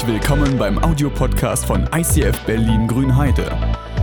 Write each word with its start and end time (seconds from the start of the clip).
Herzlich 0.00 0.22
willkommen 0.22 0.56
beim 0.56 0.82
Audiopodcast 0.82 1.66
von 1.66 1.86
ICF 1.94 2.46
Berlin 2.46 2.88
Grünheide. 2.88 3.44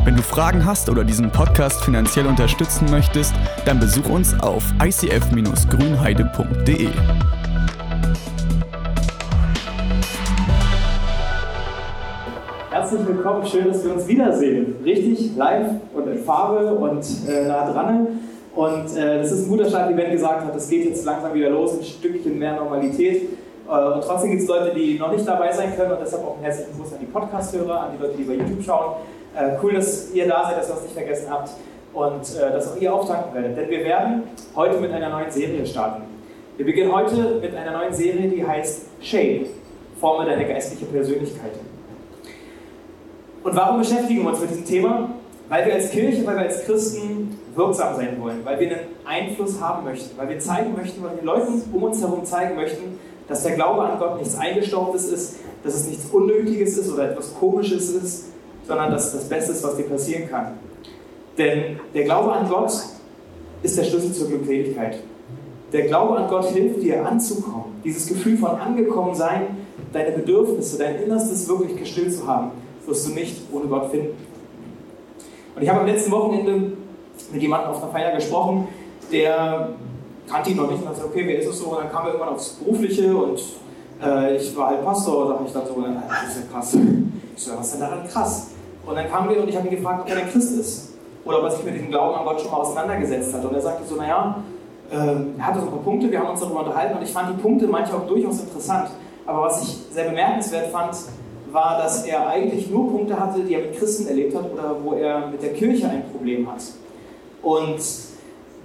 Wenn 0.06 0.16
du 0.16 0.22
Fragen 0.22 0.64
hast 0.64 0.92
oder 0.92 1.04
diesen 1.04 1.32
Podcast 1.32 1.84
finanziell 1.84 2.28
unterstützen 2.28 2.86
möchtest, 2.92 3.34
dann 3.66 3.80
besuch 3.80 4.08
uns 4.08 4.40
auf 4.40 4.64
icf-grünheide.de. 4.80 6.90
Herzlich 12.70 13.08
willkommen, 13.08 13.48
schön, 13.48 13.66
dass 13.66 13.84
wir 13.84 13.96
uns 13.96 14.08
wiedersehen. 14.08 14.76
Richtig 14.84 15.36
live 15.36 15.72
und 15.96 16.08
in 16.08 16.20
Farbe 16.20 16.76
und 16.76 17.04
äh, 17.28 17.48
nah 17.48 17.72
dran. 17.72 18.20
Und 18.54 18.96
äh, 18.96 19.18
das 19.18 19.32
ist 19.32 19.48
ein 19.48 19.50
guter 19.50 19.68
Start, 19.68 19.90
wie 19.90 19.96
Ben 19.96 20.12
gesagt 20.12 20.46
hat. 20.46 20.56
Es 20.56 20.70
geht 20.70 20.86
jetzt 20.86 21.04
langsam 21.06 21.34
wieder 21.34 21.50
los, 21.50 21.80
ein 21.80 21.84
Stückchen 21.84 22.38
mehr 22.38 22.56
Normalität. 22.56 23.47
Äh, 23.68 23.72
und 23.72 24.04
trotzdem 24.04 24.32
gibt 24.32 24.44
es 24.44 24.48
Leute, 24.48 24.74
die 24.74 24.98
noch 24.98 25.12
nicht 25.12 25.28
dabei 25.28 25.52
sein 25.52 25.76
können. 25.76 25.92
Und 25.92 26.02
deshalb 26.02 26.24
auch 26.26 26.38
ein 26.38 26.44
herzlichen 26.44 26.78
Gruß 26.78 26.94
an 26.94 27.00
die 27.00 27.06
Podcast-Hörer, 27.06 27.82
an 27.82 27.90
die 27.98 28.04
Leute, 28.04 28.18
die 28.18 28.24
bei 28.24 28.34
YouTube 28.34 28.64
schauen. 28.64 28.96
Äh, 29.36 29.58
cool, 29.62 29.74
dass 29.74 30.12
ihr 30.14 30.28
da 30.28 30.46
seid, 30.46 30.58
dass 30.58 30.70
ihr 30.70 30.74
uns 30.74 30.84
nicht 30.84 30.94
vergessen 30.94 31.30
habt 31.30 31.52
und 31.94 32.22
äh, 32.36 32.52
dass 32.52 32.72
auch 32.72 32.82
ihr 32.82 32.94
auftanken 32.94 33.34
werdet. 33.34 33.58
Denn 33.58 33.70
wir 33.70 33.84
werden 33.84 34.24
heute 34.56 34.80
mit 34.80 34.92
einer 34.92 35.10
neuen 35.10 35.32
Serie 35.32 35.66
starten. 35.66 36.04
Wir 36.58 36.66
beginnen 36.66 36.92
heute 36.92 37.40
mit 37.42 37.56
einer 37.56 37.72
neuen 37.72 37.94
Serie, 37.94 38.30
die 38.30 38.46
heißt 38.46 38.88
Shape. 39.02 39.46
Forme 40.00 40.26
deine 40.26 40.48
geistliche 40.48 40.86
Persönlichkeit. 40.86 41.54
Und 43.44 43.56
warum 43.56 43.80
beschäftigen 43.80 44.24
wir 44.24 44.30
uns 44.30 44.42
mit 44.42 44.50
diesem 44.50 44.66
Thema? 44.66 45.10
Weil 45.50 45.66
wir 45.66 45.76
als 45.76 45.92
Kirche, 45.92 46.26
weil 46.26 46.36
wir 46.36 46.44
als 46.44 46.66
Christen 46.66 47.40
wirksam 47.56 47.96
sein 47.96 48.22
wollen, 48.22 48.42
weil 48.44 48.60
wir 48.60 48.70
einen 48.70 48.80
Einfluss 49.06 49.60
haben 49.62 49.86
möchten, 49.86 50.18
weil 50.18 50.30
wir 50.30 50.40
zeigen 50.40 50.76
möchten, 50.76 51.02
weil 51.02 51.12
wir 51.12 51.18
den 51.18 51.26
Leuten 51.26 51.64
um 51.72 51.84
uns 51.84 52.02
herum 52.02 52.26
zeigen 52.26 52.56
möchten, 52.56 53.00
dass 53.28 53.44
der 53.44 53.56
Glaube 53.56 53.82
an 53.82 54.00
Gott 54.00 54.18
nichts 54.18 54.38
Eingestaubtes 54.38 55.06
ist, 55.06 55.36
dass 55.64 55.76
es 55.76 55.88
nichts 55.88 56.06
Unnötiges 56.12 56.78
ist 56.78 56.92
oder 56.92 57.12
etwas 57.12 57.34
Komisches 57.36 57.90
ist, 57.90 58.26
sondern 58.68 58.92
dass 58.92 59.14
das 59.14 59.26
Beste 59.26 59.52
ist, 59.52 59.64
was 59.64 59.76
dir 59.76 59.84
passieren 59.84 60.30
kann. 60.30 60.54
Denn 61.38 61.80
der 61.94 62.04
Glaube 62.04 62.32
an 62.32 62.50
Gott 62.50 62.72
ist 63.64 63.78
der 63.78 63.84
Schlüssel 63.84 64.14
zur 64.14 64.28
Glückseligkeit. 64.28 65.00
Der 65.74 65.88
Glaube 65.88 66.18
an 66.18 66.30
Gott 66.30 66.46
hilft 66.46 66.82
dir 66.82 67.06
anzukommen, 67.06 67.66
dieses 67.84 68.08
Gefühl 68.08 68.38
von 68.38 68.52
angekommen 68.52 69.14
sein, 69.16 69.58
deine 69.92 70.12
Bedürfnisse, 70.12 70.78
dein 70.78 71.04
Innerstes 71.04 71.48
wirklich 71.50 71.78
gestillt 71.78 72.14
zu 72.14 72.26
haben, 72.26 72.52
wirst 72.86 73.08
du 73.08 73.14
nicht 73.14 73.42
ohne 73.52 73.66
Gott 73.66 73.92
finden. 73.92 74.16
Und 75.56 75.62
ich 75.62 75.70
habe 75.70 75.82
am 75.82 75.88
letzten 75.88 76.12
Wochenende 76.12 76.74
mit 77.32 77.42
jemandem 77.42 77.72
auf 77.72 77.84
einer 77.84 77.92
Feier 77.92 78.16
gesprochen, 78.16 78.68
der 79.12 79.70
kannte 80.30 80.52
ihn 80.52 80.58
noch 80.58 80.70
nicht 80.70 80.82
und 80.82 80.90
dachte, 80.90 81.06
okay, 81.06 81.24
wer 81.26 81.40
ist 81.40 81.48
es 81.48 81.60
so? 81.60 81.68
Und 81.68 81.80
dann 81.80 81.92
kam 81.92 82.06
er 82.06 82.14
irgendwann 82.14 82.34
aufs 82.36 82.50
Berufliche 82.54 83.16
und 83.16 83.42
äh, 84.04 84.36
ich 84.38 84.56
war 84.56 84.68
halt 84.68 84.84
Pastor, 84.84 85.28
sag 85.28 85.46
ich 85.46 85.54
dann 85.54 85.68
so, 85.68 85.82
dann, 85.82 86.04
das 86.08 86.36
ist 86.36 86.44
ja 86.44 86.52
krass. 86.52 86.78
Ich 87.36 87.44
so, 87.44 87.52
was 87.58 87.68
ist 87.68 87.74
denn 87.74 87.82
daran 87.82 88.08
krass? 88.08 88.48
Und 88.86 88.96
dann 88.96 89.10
kamen 89.10 89.30
wir 89.30 89.42
und 89.42 89.50
ich 89.50 89.56
habe 89.56 89.68
ihn 89.68 89.76
gefragt, 89.76 90.02
ob 90.04 90.10
er 90.10 90.18
ein 90.18 90.30
Christ 90.30 90.58
ist. 90.60 90.94
Oder 91.26 91.40
ob 91.40 91.44
er 91.44 91.52
sich 91.52 91.64
mit 91.64 91.76
diesem 91.76 91.90
Glauben 91.90 92.18
an 92.18 92.26
Gott 92.26 92.40
schon 92.40 92.52
mal 92.52 92.58
auseinandergesetzt 92.58 93.34
hat. 93.34 93.44
Und 93.44 93.54
er 93.54 93.62
sagte 93.62 93.84
so, 93.86 93.96
naja, 93.96 94.42
äh, 94.90 94.96
er 94.96 95.46
hatte 95.46 95.60
so 95.60 95.66
ein 95.66 95.72
paar 95.72 95.82
Punkte, 95.82 96.10
wir 96.10 96.20
haben 96.20 96.30
uns 96.30 96.40
darüber 96.40 96.62
unterhalten 96.62 96.98
und 96.98 97.04
ich 97.04 97.12
fand 97.12 97.38
die 97.38 97.42
Punkte 97.42 97.68
manche 97.68 97.94
auch 97.94 98.08
durchaus 98.08 98.40
interessant. 98.40 98.90
Aber 99.26 99.42
was 99.42 99.62
ich 99.62 99.78
sehr 99.92 100.06
bemerkenswert 100.06 100.72
fand, 100.72 100.96
war, 101.52 101.78
dass 101.78 102.06
er 102.06 102.28
eigentlich 102.28 102.70
nur 102.70 102.90
Punkte 102.90 103.20
hatte, 103.20 103.42
die 103.42 103.54
er 103.54 103.62
mit 103.62 103.78
Christen 103.78 104.08
erlebt 104.08 104.36
hat 104.36 104.52
oder 104.54 104.76
wo 104.82 104.94
er 104.94 105.28
mit 105.28 105.42
der 105.42 105.54
Kirche 105.54 105.90
ein 105.90 106.04
Problem 106.12 106.50
hat. 106.50 106.62
Und 107.42 107.80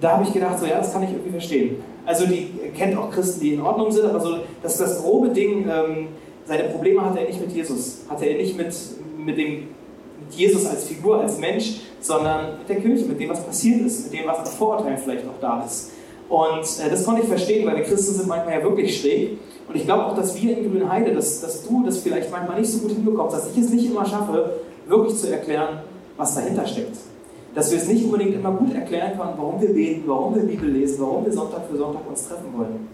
da 0.03 0.17
habe 0.17 0.23
ich 0.23 0.33
gedacht, 0.33 0.59
so 0.59 0.65
ja, 0.65 0.77
das 0.77 0.91
kann 0.91 1.03
ich 1.03 1.11
irgendwie 1.11 1.31
verstehen. 1.31 1.77
Also 2.05 2.25
die 2.25 2.49
kennt 2.75 2.97
auch 2.97 3.09
Christen, 3.09 3.39
die 3.39 3.53
in 3.53 3.61
Ordnung 3.61 3.89
sind, 3.89 4.05
aber 4.05 4.19
so 4.19 4.39
das, 4.61 4.77
das 4.77 5.01
grobe 5.01 5.29
Ding, 5.29 5.65
ähm, 5.69 6.07
seine 6.45 6.65
Probleme 6.65 7.05
hatte 7.05 7.21
er 7.21 7.27
nicht 7.27 7.39
mit 7.39 7.51
Jesus, 7.53 7.99
hatte 8.09 8.25
er 8.25 8.37
nicht 8.37 8.57
mit, 8.57 8.75
mit, 9.17 9.37
dem, 9.37 9.49
mit 10.19 10.33
Jesus 10.35 10.65
als 10.65 10.83
Figur, 10.83 11.21
als 11.21 11.37
Mensch, 11.37 11.79
sondern 12.01 12.57
mit 12.59 12.67
der 12.67 12.81
Kirche, 12.81 13.05
mit 13.05 13.17
dem, 13.17 13.29
was 13.29 13.45
passiert 13.45 13.79
ist, 13.79 14.11
mit 14.11 14.19
dem, 14.19 14.27
was 14.27 14.39
an 14.39 14.45
Vorurteilen 14.47 14.97
vielleicht 14.97 15.25
noch 15.25 15.39
da 15.39 15.63
ist. 15.65 15.91
Und 16.27 16.85
äh, 16.85 16.89
das 16.89 17.05
konnte 17.05 17.21
ich 17.21 17.27
verstehen, 17.29 17.65
weil 17.65 17.77
wir 17.77 17.83
Christen 17.83 18.13
sind 18.13 18.27
manchmal 18.27 18.59
ja 18.59 18.63
wirklich 18.63 18.99
schräg. 18.99 19.37
Und 19.69 19.75
ich 19.77 19.85
glaube 19.85 20.05
auch, 20.05 20.15
dass 20.17 20.35
wir 20.41 20.57
in 20.57 20.69
Grünheide, 20.69 21.13
dass, 21.13 21.39
dass 21.39 21.65
du 21.65 21.85
das 21.85 21.99
vielleicht 21.99 22.29
manchmal 22.29 22.59
nicht 22.59 22.69
so 22.69 22.79
gut 22.79 22.91
hinbekommst, 22.91 23.37
dass 23.37 23.49
ich 23.51 23.57
es 23.57 23.69
nicht 23.69 23.85
immer 23.85 24.05
schaffe, 24.05 24.55
wirklich 24.85 25.17
zu 25.17 25.31
erklären, 25.31 25.79
was 26.17 26.35
dahinter 26.35 26.67
steckt 26.67 26.97
dass 27.53 27.71
wir 27.71 27.77
es 27.77 27.87
nicht 27.87 28.03
unbedingt 28.05 28.35
immer 28.35 28.51
gut 28.51 28.73
erklären 28.73 29.17
können, 29.17 29.33
warum 29.37 29.61
wir 29.61 29.73
beten, 29.73 30.03
warum 30.07 30.35
wir 30.35 30.43
Bibel 30.43 30.69
lesen, 30.69 30.97
warum 30.99 31.25
wir 31.25 31.31
Sonntag 31.31 31.61
für 31.69 31.77
Sonntag 31.77 32.01
uns 32.07 32.27
treffen 32.27 32.53
wollen. 32.57 32.87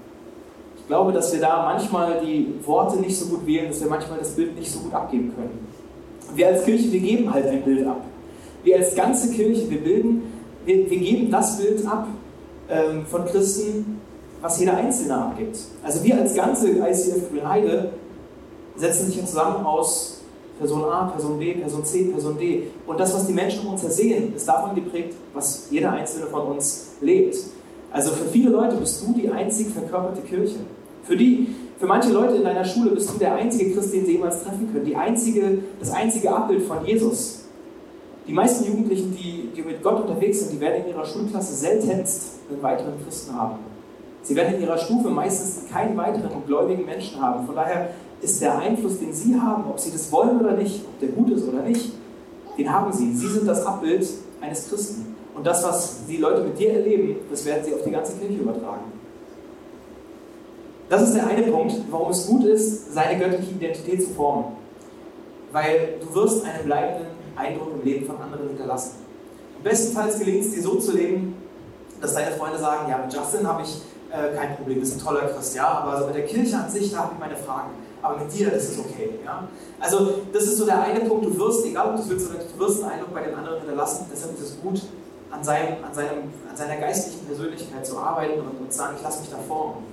Ich 0.77 0.87
glaube, 0.87 1.13
dass 1.13 1.31
wir 1.31 1.39
da 1.39 1.63
manchmal 1.63 2.19
die 2.25 2.53
Worte 2.65 2.97
nicht 2.97 3.15
so 3.17 3.27
gut 3.27 3.45
wählen, 3.45 3.69
dass 3.69 3.81
wir 3.81 3.89
manchmal 3.89 4.19
das 4.19 4.31
Bild 4.31 4.57
nicht 4.57 4.71
so 4.71 4.79
gut 4.79 4.93
abgeben 4.93 5.33
können. 5.35 5.67
Wir 6.35 6.47
als 6.47 6.65
Kirche, 6.65 6.91
wir 6.91 6.99
geben 6.99 7.33
halt 7.33 7.47
ein 7.47 7.61
Bild 7.63 7.87
ab. 7.87 8.03
Wir 8.63 8.77
als 8.77 8.95
ganze 8.95 9.31
Kirche, 9.31 9.69
wir 9.69 9.81
bilden, 9.81 10.23
wir, 10.65 10.89
wir 10.89 10.97
geben 10.97 11.31
das 11.31 11.57
Bild 11.57 11.85
ab 11.87 12.07
ähm, 12.69 13.05
von 13.05 13.25
Christen, 13.25 14.01
was 14.41 14.59
jeder 14.59 14.77
Einzelne 14.77 15.15
abgibt. 15.15 15.59
Also 15.83 16.03
wir 16.03 16.17
als 16.17 16.35
ganze 16.35 16.69
ICF 16.69 17.29
Grünheide 17.31 17.91
setzen 18.75 19.07
sich 19.07 19.17
ja 19.17 19.25
zusammen 19.25 19.65
aus 19.65 20.18
Person 20.59 20.83
A, 20.83 21.05
Person 21.05 21.39
B, 21.39 21.53
Person 21.53 21.83
C, 21.83 22.03
Person 22.05 22.37
D. 22.37 22.67
Und 22.85 22.99
das, 22.99 23.13
was 23.13 23.25
die 23.25 23.33
Menschen 23.33 23.65
um 23.65 23.73
uns 23.73 23.81
sehen, 23.81 24.35
ist 24.35 24.47
davon 24.47 24.75
geprägt, 24.75 25.15
was 25.33 25.67
jeder 25.71 25.93
einzelne 25.93 26.27
von 26.27 26.47
uns 26.47 26.91
lebt. 27.01 27.35
Also 27.91 28.11
für 28.11 28.25
viele 28.25 28.49
Leute 28.51 28.75
bist 28.75 29.01
du 29.01 29.13
die 29.13 29.29
einzig 29.29 29.69
verkörperte 29.69 30.21
Kirche. 30.21 30.57
Für, 31.03 31.15
die, 31.15 31.47
für 31.79 31.87
manche 31.87 32.11
Leute 32.11 32.35
in 32.35 32.43
deiner 32.43 32.65
Schule 32.65 32.91
bist 32.91 33.09
du 33.09 33.17
der 33.17 33.35
einzige 33.35 33.73
Christ, 33.73 33.93
den 33.93 34.05
sie 34.05 34.11
jemals 34.13 34.43
treffen 34.43 34.71
können. 34.71 34.85
Die 34.85 34.95
einzige, 34.95 35.59
das 35.79 35.91
einzige 35.91 36.31
Abbild 36.31 36.63
von 36.63 36.85
Jesus. 36.85 37.45
Die 38.27 38.33
meisten 38.33 38.65
Jugendlichen, 38.65 39.15
die, 39.15 39.49
die 39.55 39.61
mit 39.63 39.81
Gott 39.81 40.01
unterwegs 40.01 40.41
sind, 40.41 40.51
die 40.51 40.59
werden 40.59 40.83
in 40.83 40.89
ihrer 40.89 41.05
Schulklasse 41.05 41.55
seltenst 41.55 42.41
einen 42.51 42.61
weiteren 42.61 42.93
Christen 43.03 43.33
haben. 43.33 43.57
Sie 44.29 44.35
werden 44.35 44.57
in 44.57 44.61
ihrer 44.61 44.77
Stufe 44.77 45.09
meistens 45.09 45.67
keinen 45.71 45.97
weiteren 45.97 46.45
gläubigen 46.45 46.85
Menschen 46.85 47.19
haben. 47.19 47.47
Von 47.47 47.55
daher 47.55 47.89
ist 48.21 48.39
der 48.39 48.59
Einfluss, 48.59 48.99
den 48.99 49.11
Sie 49.11 49.33
haben, 49.33 49.63
ob 49.67 49.79
Sie 49.79 49.91
das 49.91 50.11
wollen 50.11 50.39
oder 50.39 50.51
nicht, 50.51 50.85
ob 50.85 50.99
der 50.99 51.09
gut 51.09 51.31
ist 51.31 51.47
oder 51.47 51.63
nicht, 51.63 51.93
den 52.55 52.71
haben 52.71 52.93
Sie. 52.93 53.11
Sie 53.15 53.25
sind 53.25 53.47
das 53.47 53.65
Abbild 53.65 54.07
eines 54.39 54.69
Christen. 54.69 55.15
Und 55.33 55.47
das, 55.47 55.63
was 55.63 56.05
die 56.07 56.17
Leute 56.17 56.43
mit 56.43 56.59
dir 56.59 56.73
erleben, 56.73 57.15
das 57.31 57.43
werden 57.43 57.65
Sie 57.65 57.73
auf 57.73 57.81
die 57.83 57.89
ganze 57.89 58.17
Kirche 58.17 58.35
übertragen. 58.35 58.91
Das 60.89 61.01
ist 61.01 61.15
der 61.15 61.25
eine 61.25 61.51
Punkt, 61.51 61.73
warum 61.89 62.11
es 62.11 62.27
gut 62.27 62.43
ist, 62.43 62.93
seine 62.93 63.17
göttliche 63.17 63.53
Identität 63.53 64.03
zu 64.03 64.09
formen. 64.11 64.57
Weil 65.51 65.95
du 66.01 66.13
wirst 66.13 66.45
einen 66.45 66.65
bleibenden 66.65 67.07
Eindruck 67.35 67.69
im 67.79 67.83
Leben 67.83 68.05
von 68.05 68.17
anderen 68.17 68.49
hinterlassen. 68.49 68.91
Bestenfalls 69.63 70.19
gelingt 70.19 70.45
es 70.45 70.51
dir 70.51 70.61
so 70.61 70.75
zu 70.75 70.95
leben, 70.95 71.33
dass 71.99 72.13
deine 72.13 72.35
Freunde 72.35 72.59
sagen, 72.59 72.91
ja, 72.91 72.99
mit 72.99 73.11
Justin 73.11 73.47
habe 73.47 73.63
ich 73.63 73.81
äh, 74.11 74.35
kein 74.35 74.55
Problem, 74.55 74.81
ist 74.81 74.95
ein 74.95 75.03
toller 75.03 75.27
Christ, 75.27 75.55
ja, 75.55 75.67
aber 75.67 75.93
also 75.93 76.07
mit 76.07 76.15
der 76.15 76.25
Kirche 76.25 76.57
an 76.57 76.69
sich, 76.69 76.91
da 76.91 76.99
habe 76.99 77.13
ich 77.13 77.19
meine 77.19 77.35
Fragen 77.35 77.71
aber 78.01 78.17
mit 78.17 78.33
dir 78.33 78.51
ist 78.53 78.71
es 78.71 78.79
okay. 78.79 79.19
Ja? 79.25 79.47
Also 79.79 80.21
das 80.31 80.43
ist 80.43 80.57
so 80.57 80.65
der 80.65 80.81
eine 80.81 81.01
Punkt, 81.01 81.25
du 81.25 81.37
wirst, 81.37 81.65
egal 81.65 81.93
ob 81.93 81.97
du 81.97 82.09
willst 82.09 82.29
oder 82.29 82.39
nicht, 82.39 82.55
du 82.55 82.59
wirst 82.59 82.83
einen 82.83 82.93
Eindruck 82.93 83.13
bei 83.13 83.23
den 83.23 83.35
anderen 83.35 83.59
hinterlassen, 83.59 84.05
deshalb 84.11 84.35
ist 84.35 84.41
es 84.41 84.61
gut, 84.61 84.81
an, 85.31 85.43
seinem, 85.43 85.83
an, 85.83 85.93
seinem, 85.93 86.23
an 86.49 86.55
seiner 86.55 86.77
geistlichen 86.77 87.25
Persönlichkeit 87.25 87.85
zu 87.85 87.97
arbeiten 87.97 88.39
und, 88.39 88.59
und 88.59 88.73
sagen, 88.73 88.95
ich 88.97 89.03
lasse 89.03 89.19
mich 89.21 89.29
da 89.29 89.37
formen. 89.47 89.83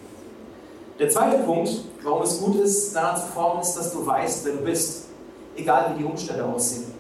Der 0.98 1.10
zweite 1.10 1.43
Punkt, 1.43 1.71
warum 2.03 2.22
es 2.22 2.41
gut 2.41 2.56
ist, 2.56 2.97
daran 2.97 3.21
zu 3.21 3.27
formen, 3.27 3.60
ist, 3.60 3.75
dass 3.75 3.93
du 3.93 4.06
weißt, 4.06 4.47
wer 4.47 4.54
du 4.54 4.59
bist, 4.60 5.09
egal 5.54 5.93
wie 5.93 5.98
die 5.98 6.04
Umstände 6.04 6.44
aussehen. 6.44 6.94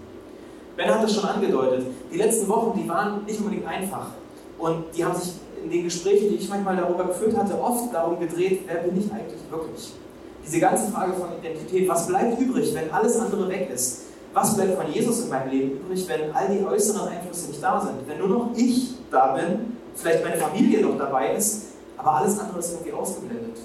Ben 0.76 0.90
hat 0.90 1.02
das 1.02 1.14
schon 1.14 1.24
angedeutet. 1.24 1.86
Die 2.12 2.18
letzten 2.18 2.46
Wochen, 2.48 2.78
die 2.78 2.86
waren 2.86 3.24
nicht 3.24 3.40
unbedingt 3.40 3.66
einfach. 3.66 4.08
Und 4.58 4.84
die 4.94 5.02
haben 5.02 5.18
sich 5.18 5.32
in 5.66 5.72
den 5.72 5.84
Gesprächen, 5.84 6.28
die 6.30 6.36
ich 6.36 6.48
manchmal 6.48 6.76
darüber 6.76 7.06
geführt 7.06 7.36
hatte, 7.36 7.60
oft 7.60 7.92
darum 7.92 8.20
gedreht, 8.20 8.60
wer 8.66 8.82
bin 8.82 8.98
ich 8.98 9.12
eigentlich 9.12 9.40
wirklich? 9.50 9.94
Diese 10.46 10.60
ganze 10.60 10.92
Frage 10.92 11.12
von 11.14 11.30
Identität, 11.40 11.88
was 11.88 12.06
bleibt 12.06 12.40
übrig, 12.40 12.72
wenn 12.72 12.88
alles 12.92 13.18
andere 13.18 13.48
weg 13.48 13.68
ist? 13.74 14.02
Was 14.32 14.54
bleibt 14.54 14.80
von 14.80 14.92
Jesus 14.92 15.24
in 15.24 15.30
meinem 15.30 15.50
Leben 15.50 15.70
übrig, 15.72 16.06
wenn 16.08 16.32
all 16.32 16.48
die 16.48 16.64
äußeren 16.64 17.08
Einflüsse 17.08 17.48
nicht 17.48 17.60
da 17.60 17.80
sind? 17.80 18.06
Wenn 18.06 18.18
nur 18.18 18.28
noch 18.28 18.50
ich 18.54 18.94
da 19.10 19.34
bin, 19.34 19.76
vielleicht 19.96 20.22
meine 20.22 20.36
Familie 20.36 20.82
noch 20.82 20.96
dabei 20.96 21.34
ist, 21.34 21.62
aber 21.96 22.12
alles 22.12 22.38
andere 22.38 22.60
ist 22.60 22.72
irgendwie 22.72 22.92
ausgeblendet. 22.92 23.58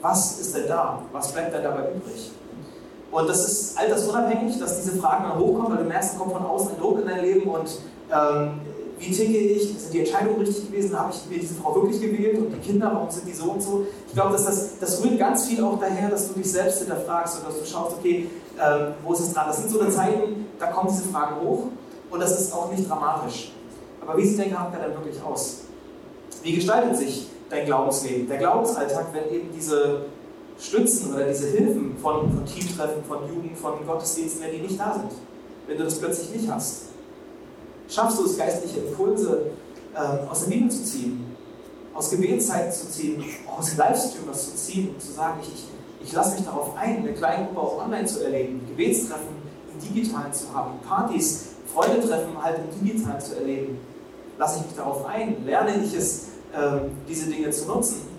Was 0.00 0.40
ist 0.40 0.56
denn 0.56 0.66
da? 0.66 1.00
Was 1.12 1.32
bleibt 1.32 1.54
denn 1.54 1.62
dabei 1.62 1.92
übrig? 1.94 2.32
Und 3.12 3.28
das 3.28 3.46
ist 3.46 3.78
altersunabhängig, 3.78 4.58
dass 4.58 4.82
diese 4.82 4.98
Fragen 4.98 5.28
dann 5.28 5.38
hochkommen, 5.38 5.76
weil 5.76 5.84
du 5.84 5.88
merkst, 5.88 6.18
kommt 6.18 6.32
von 6.32 6.44
außen 6.44 6.70
ein 6.70 6.80
Druck 6.80 6.98
in 6.98 7.06
dein 7.06 7.20
Leben 7.20 7.48
und 7.48 7.68
ähm, 8.10 8.60
wie 9.02 9.10
ticke 9.10 9.36
ich, 9.36 9.76
sind 9.78 9.92
die 9.92 10.00
Entscheidungen 10.00 10.38
richtig 10.38 10.70
gewesen, 10.70 10.98
habe 10.98 11.12
ich 11.12 11.28
mir 11.28 11.40
diese 11.40 11.54
Frau 11.54 11.74
wirklich 11.74 12.00
gewählt 12.00 12.38
und 12.38 12.52
die 12.52 12.58
Kinder, 12.58 12.90
warum 12.92 13.10
sind 13.10 13.26
die 13.26 13.32
so 13.32 13.50
und 13.50 13.60
so. 13.60 13.84
Ich 14.06 14.14
glaube, 14.14 14.32
dass 14.32 14.44
das, 14.44 14.78
das 14.78 15.02
rührt 15.02 15.18
ganz 15.18 15.48
viel 15.48 15.62
auch 15.62 15.78
daher, 15.80 16.08
dass 16.08 16.28
du 16.28 16.34
dich 16.34 16.50
selbst 16.50 16.78
hinterfragst 16.78 17.38
und 17.38 17.48
dass 17.48 17.58
du 17.58 17.66
schaust, 17.66 17.96
okay, 17.98 18.28
ähm, 18.60 18.94
wo 19.02 19.12
ist 19.12 19.20
es 19.20 19.32
dran? 19.32 19.46
Das 19.48 19.58
sind 19.58 19.70
so 19.70 19.80
eine 19.80 19.90
Zeiten, 19.90 20.46
da 20.58 20.66
kommen 20.66 20.88
diese 20.88 21.08
Fragen 21.08 21.40
hoch 21.40 21.64
und 22.10 22.20
das 22.20 22.40
ist 22.40 22.52
auch 22.52 22.70
nicht 22.70 22.88
dramatisch. 22.88 23.52
Aber 24.00 24.16
wie 24.16 24.26
sieht 24.26 24.38
dein 24.38 24.52
Charakter 24.52 24.78
dann 24.78 24.92
wirklich 24.92 25.20
aus? 25.22 25.62
Wie 26.42 26.54
gestaltet 26.54 26.96
sich 26.96 27.26
dein 27.50 27.66
Glaubensleben, 27.66 28.28
der 28.28 28.38
Glaubensalltag, 28.38 29.06
wenn 29.12 29.34
eben 29.34 29.48
diese 29.54 30.02
Stützen 30.60 31.12
oder 31.12 31.24
diese 31.24 31.48
Hilfen 31.48 31.96
von, 32.00 32.32
von 32.32 32.46
Teamtreffen, 32.46 33.04
von 33.04 33.18
Jugend, 33.28 33.58
von 33.58 33.84
Gottesdiensten, 33.84 34.42
wenn 34.42 34.52
die 34.52 34.58
nicht 34.58 34.78
da 34.78 34.94
sind? 34.94 35.12
Wenn 35.66 35.76
du 35.76 35.84
das 35.84 35.98
plötzlich 35.98 36.34
nicht 36.34 36.50
hast? 36.50 36.91
Schaffst 37.88 38.18
du 38.18 38.24
es, 38.24 38.38
geistliche 38.38 38.80
Impulse 38.80 39.50
äh, 39.94 40.28
aus 40.30 40.44
der 40.44 40.50
Bibel 40.50 40.70
zu 40.70 40.84
ziehen, 40.84 41.36
aus 41.94 42.10
Gebetszeiten 42.10 42.72
zu 42.72 42.90
ziehen, 42.90 43.22
auch 43.46 43.58
aus 43.58 43.76
Livestreamers 43.76 44.50
zu 44.50 44.56
ziehen 44.56 44.88
und 44.90 45.00
zu 45.00 45.12
sagen, 45.12 45.40
ich, 45.42 45.66
ich, 46.02 46.12
lasse 46.12 46.36
mich 46.36 46.44
darauf 46.44 46.76
ein, 46.76 46.98
eine 46.98 47.12
kleine 47.12 47.46
Gruppe 47.46 47.60
auch 47.60 47.84
online 47.84 48.06
zu 48.06 48.24
erleben, 48.24 48.62
Gebetstreffen 48.68 49.42
im 49.72 49.80
Digitalen 49.80 50.32
zu 50.32 50.52
haben, 50.54 50.78
Partys, 50.86 51.48
Freundetreffen 51.72 52.42
halt 52.42 52.58
im 52.58 52.80
Digitalen 52.80 53.20
zu 53.20 53.36
erleben. 53.36 53.78
Lasse 54.38 54.60
ich 54.60 54.66
mich 54.66 54.76
darauf 54.76 55.04
ein? 55.06 55.44
Lerne 55.44 55.82
ich 55.82 55.94
es, 55.94 56.28
äh, 56.52 56.80
diese 57.08 57.30
Dinge 57.30 57.50
zu 57.50 57.66
nutzen? 57.66 58.12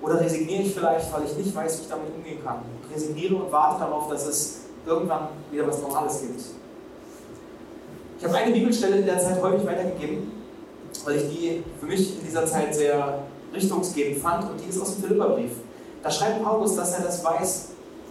Oder 0.00 0.20
resigniere 0.20 0.62
ich 0.62 0.74
vielleicht, 0.74 1.12
weil 1.12 1.24
ich 1.24 1.36
nicht 1.36 1.54
weiß, 1.54 1.78
wie 1.78 1.82
ich 1.82 1.88
damit 1.88 2.14
umgehen 2.14 2.38
kann? 2.44 2.58
Resigniere 2.94 3.34
und 3.34 3.50
warte 3.50 3.80
darauf, 3.80 4.08
dass 4.08 4.26
es 4.26 4.60
irgendwann 4.86 5.28
wieder 5.50 5.66
was 5.66 5.80
Normales 5.82 6.20
gibt. 6.20 6.40
Ich 8.18 8.24
habe 8.24 8.36
eine 8.36 8.52
Bibelstelle 8.52 8.96
in 8.96 9.06
der 9.06 9.20
Zeit 9.20 9.40
häufig 9.40 9.64
weitergegeben, 9.64 10.32
weil 11.04 11.16
ich 11.16 11.28
die 11.28 11.64
für 11.78 11.86
mich 11.86 12.18
in 12.18 12.26
dieser 12.26 12.44
Zeit 12.46 12.74
sehr 12.74 13.20
richtungsgebend 13.54 14.20
fand 14.20 14.50
und 14.50 14.60
die 14.60 14.68
ist 14.68 14.80
aus 14.80 14.96
dem 14.96 15.04
Philipperbrief. 15.04 15.52
Da 16.02 16.10
schreibt 16.10 16.42
Paulus, 16.42 16.74
dass 16.74 16.98
er 16.98 17.04
das 17.04 17.24
weiß, 17.24 17.68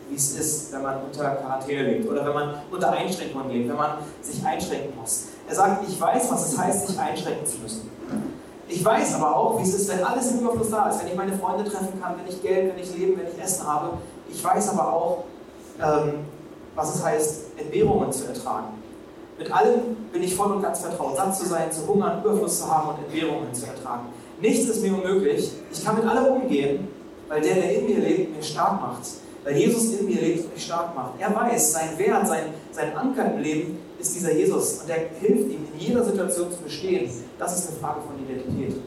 wie 0.09 0.15
es 0.15 0.39
ist, 0.39 0.71
wenn 0.71 0.81
man 0.83 1.04
unter 1.04 1.30
Quarantäne 1.31 1.83
lebt 1.83 2.09
oder 2.09 2.25
wenn 2.25 2.33
man 2.33 2.54
unter 2.71 2.92
Einschränkungen 2.92 3.50
lebt, 3.50 3.68
wenn 3.68 3.75
man 3.75 3.98
sich 4.21 4.45
einschränken 4.45 4.98
muss. 4.98 5.25
Er 5.50 5.56
sagt, 5.56 5.86
ich 5.89 6.00
weiß, 6.00 6.31
was 6.31 6.54
es 6.54 6.57
heißt, 6.57 6.88
sich 6.88 6.98
einschränken 6.98 7.45
zu 7.45 7.57
müssen. 7.57 7.92
Ich 8.69 8.83
weiß 8.83 9.15
aber 9.15 9.36
auch, 9.36 9.59
wie 9.59 9.63
es 9.63 9.74
ist, 9.74 9.89
wenn 9.89 10.04
alles 10.06 10.31
im 10.31 10.39
Überfluss 10.39 10.69
da 10.69 10.89
ist, 10.89 11.01
wenn 11.01 11.07
ich 11.09 11.15
meine 11.15 11.38
Freunde 11.38 11.69
treffen 11.69 12.01
kann, 12.01 12.15
wenn 12.18 12.33
ich 12.33 12.42
Geld, 12.42 12.74
wenn 12.74 12.81
ich 12.81 12.95
Leben, 12.95 13.19
wenn 13.19 13.27
ich 13.27 13.44
Essen 13.44 13.68
habe. 13.68 13.98
Ich 14.30 14.42
weiß 14.42 14.69
aber 14.69 14.94
auch, 14.94 15.24
ähm, 15.81 16.25
was 16.75 16.95
es 16.95 17.04
heißt, 17.04 17.42
Entbehrungen 17.57 18.12
zu 18.12 18.25
ertragen. 18.27 18.77
Mit 19.38 19.51
allem 19.51 19.95
bin 20.12 20.24
ich 20.24 20.36
voll 20.36 20.51
und 20.51 20.62
ganz 20.62 20.81
vertraut, 20.81 21.16
satt 21.16 21.38
zu 21.38 21.45
sein, 21.45 21.72
zu 21.72 21.88
hungern, 21.88 22.24
Überfluss 22.24 22.60
zu 22.60 22.72
haben 22.72 22.89
und 22.89 23.06
Entbehrungen 23.06 23.54
zu 23.54 23.68
ertragen. 23.68 24.07
Nichts 24.42 24.68
ist 24.68 24.81
mir 24.81 24.94
unmöglich. 24.94 25.51
Ich 25.72 25.84
kann 25.84 25.95
mit 25.95 26.06
allem 26.06 26.42
umgehen, 26.42 26.88
weil 27.28 27.42
der, 27.42 27.56
der 27.56 27.80
in 27.80 27.86
mir 27.86 28.00
lebt, 28.00 28.36
mich 28.36 28.48
stark 28.50 28.81
macht. 28.81 29.04
Weil 29.44 29.57
Jesus 29.57 29.94
in 29.94 30.06
mir 30.07 30.19
lebt 30.19 30.45
und 30.45 30.54
mich 30.54 30.66
stark 30.66 30.95
macht. 30.95 31.13
Er 31.19 31.34
weiß, 31.34 31.74
sein 31.74 31.98
Wert, 31.98 32.28
sein, 32.28 32.54
sein 32.72 32.95
Anker 32.95 33.34
im 33.34 33.42
Leben 33.42 33.80
ist 34.00 34.16
dieser 34.16 34.34
Jesus 34.34 34.81
und 34.81 34.89
er 34.89 35.10
hilft 35.19 35.51
ihm 35.51 35.68
in 35.74 35.80
jeder 35.80 36.04
Situation 36.04 36.51
zu 36.51 36.57
bestehen. 36.63 37.10
Das 37.40 37.57
ist 37.57 37.69
eine 37.69 37.80
Frage 37.80 38.01
von 38.01 38.18
Identität. 38.19 38.81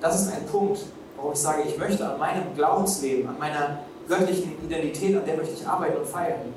Das 0.00 0.20
ist 0.20 0.32
ein 0.32 0.46
Punkt, 0.46 0.80
warum 1.16 1.32
ich 1.32 1.38
sage, 1.38 1.62
ich 1.66 1.76
möchte 1.76 2.06
an 2.08 2.18
meinem 2.18 2.54
Glaubensleben, 2.54 3.28
an 3.28 3.38
meiner 3.38 3.80
göttlichen 4.08 4.52
Identität, 4.64 5.16
an 5.16 5.24
der 5.26 5.36
möchte 5.36 5.54
ich 5.54 5.66
arbeiten 5.66 5.98
und 5.98 6.06
feiern. 6.06 6.54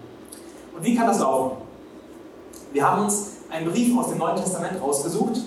Und 0.76 0.84
wie 0.84 0.96
kann 0.96 1.08
das 1.08 1.20
laufen? 1.20 1.63
Wir 2.74 2.90
haben 2.90 3.04
uns 3.04 3.34
einen 3.52 3.70
Brief 3.70 3.96
aus 3.96 4.10
dem 4.10 4.18
Neuen 4.18 4.36
Testament 4.36 4.82
rausgesucht 4.82 5.42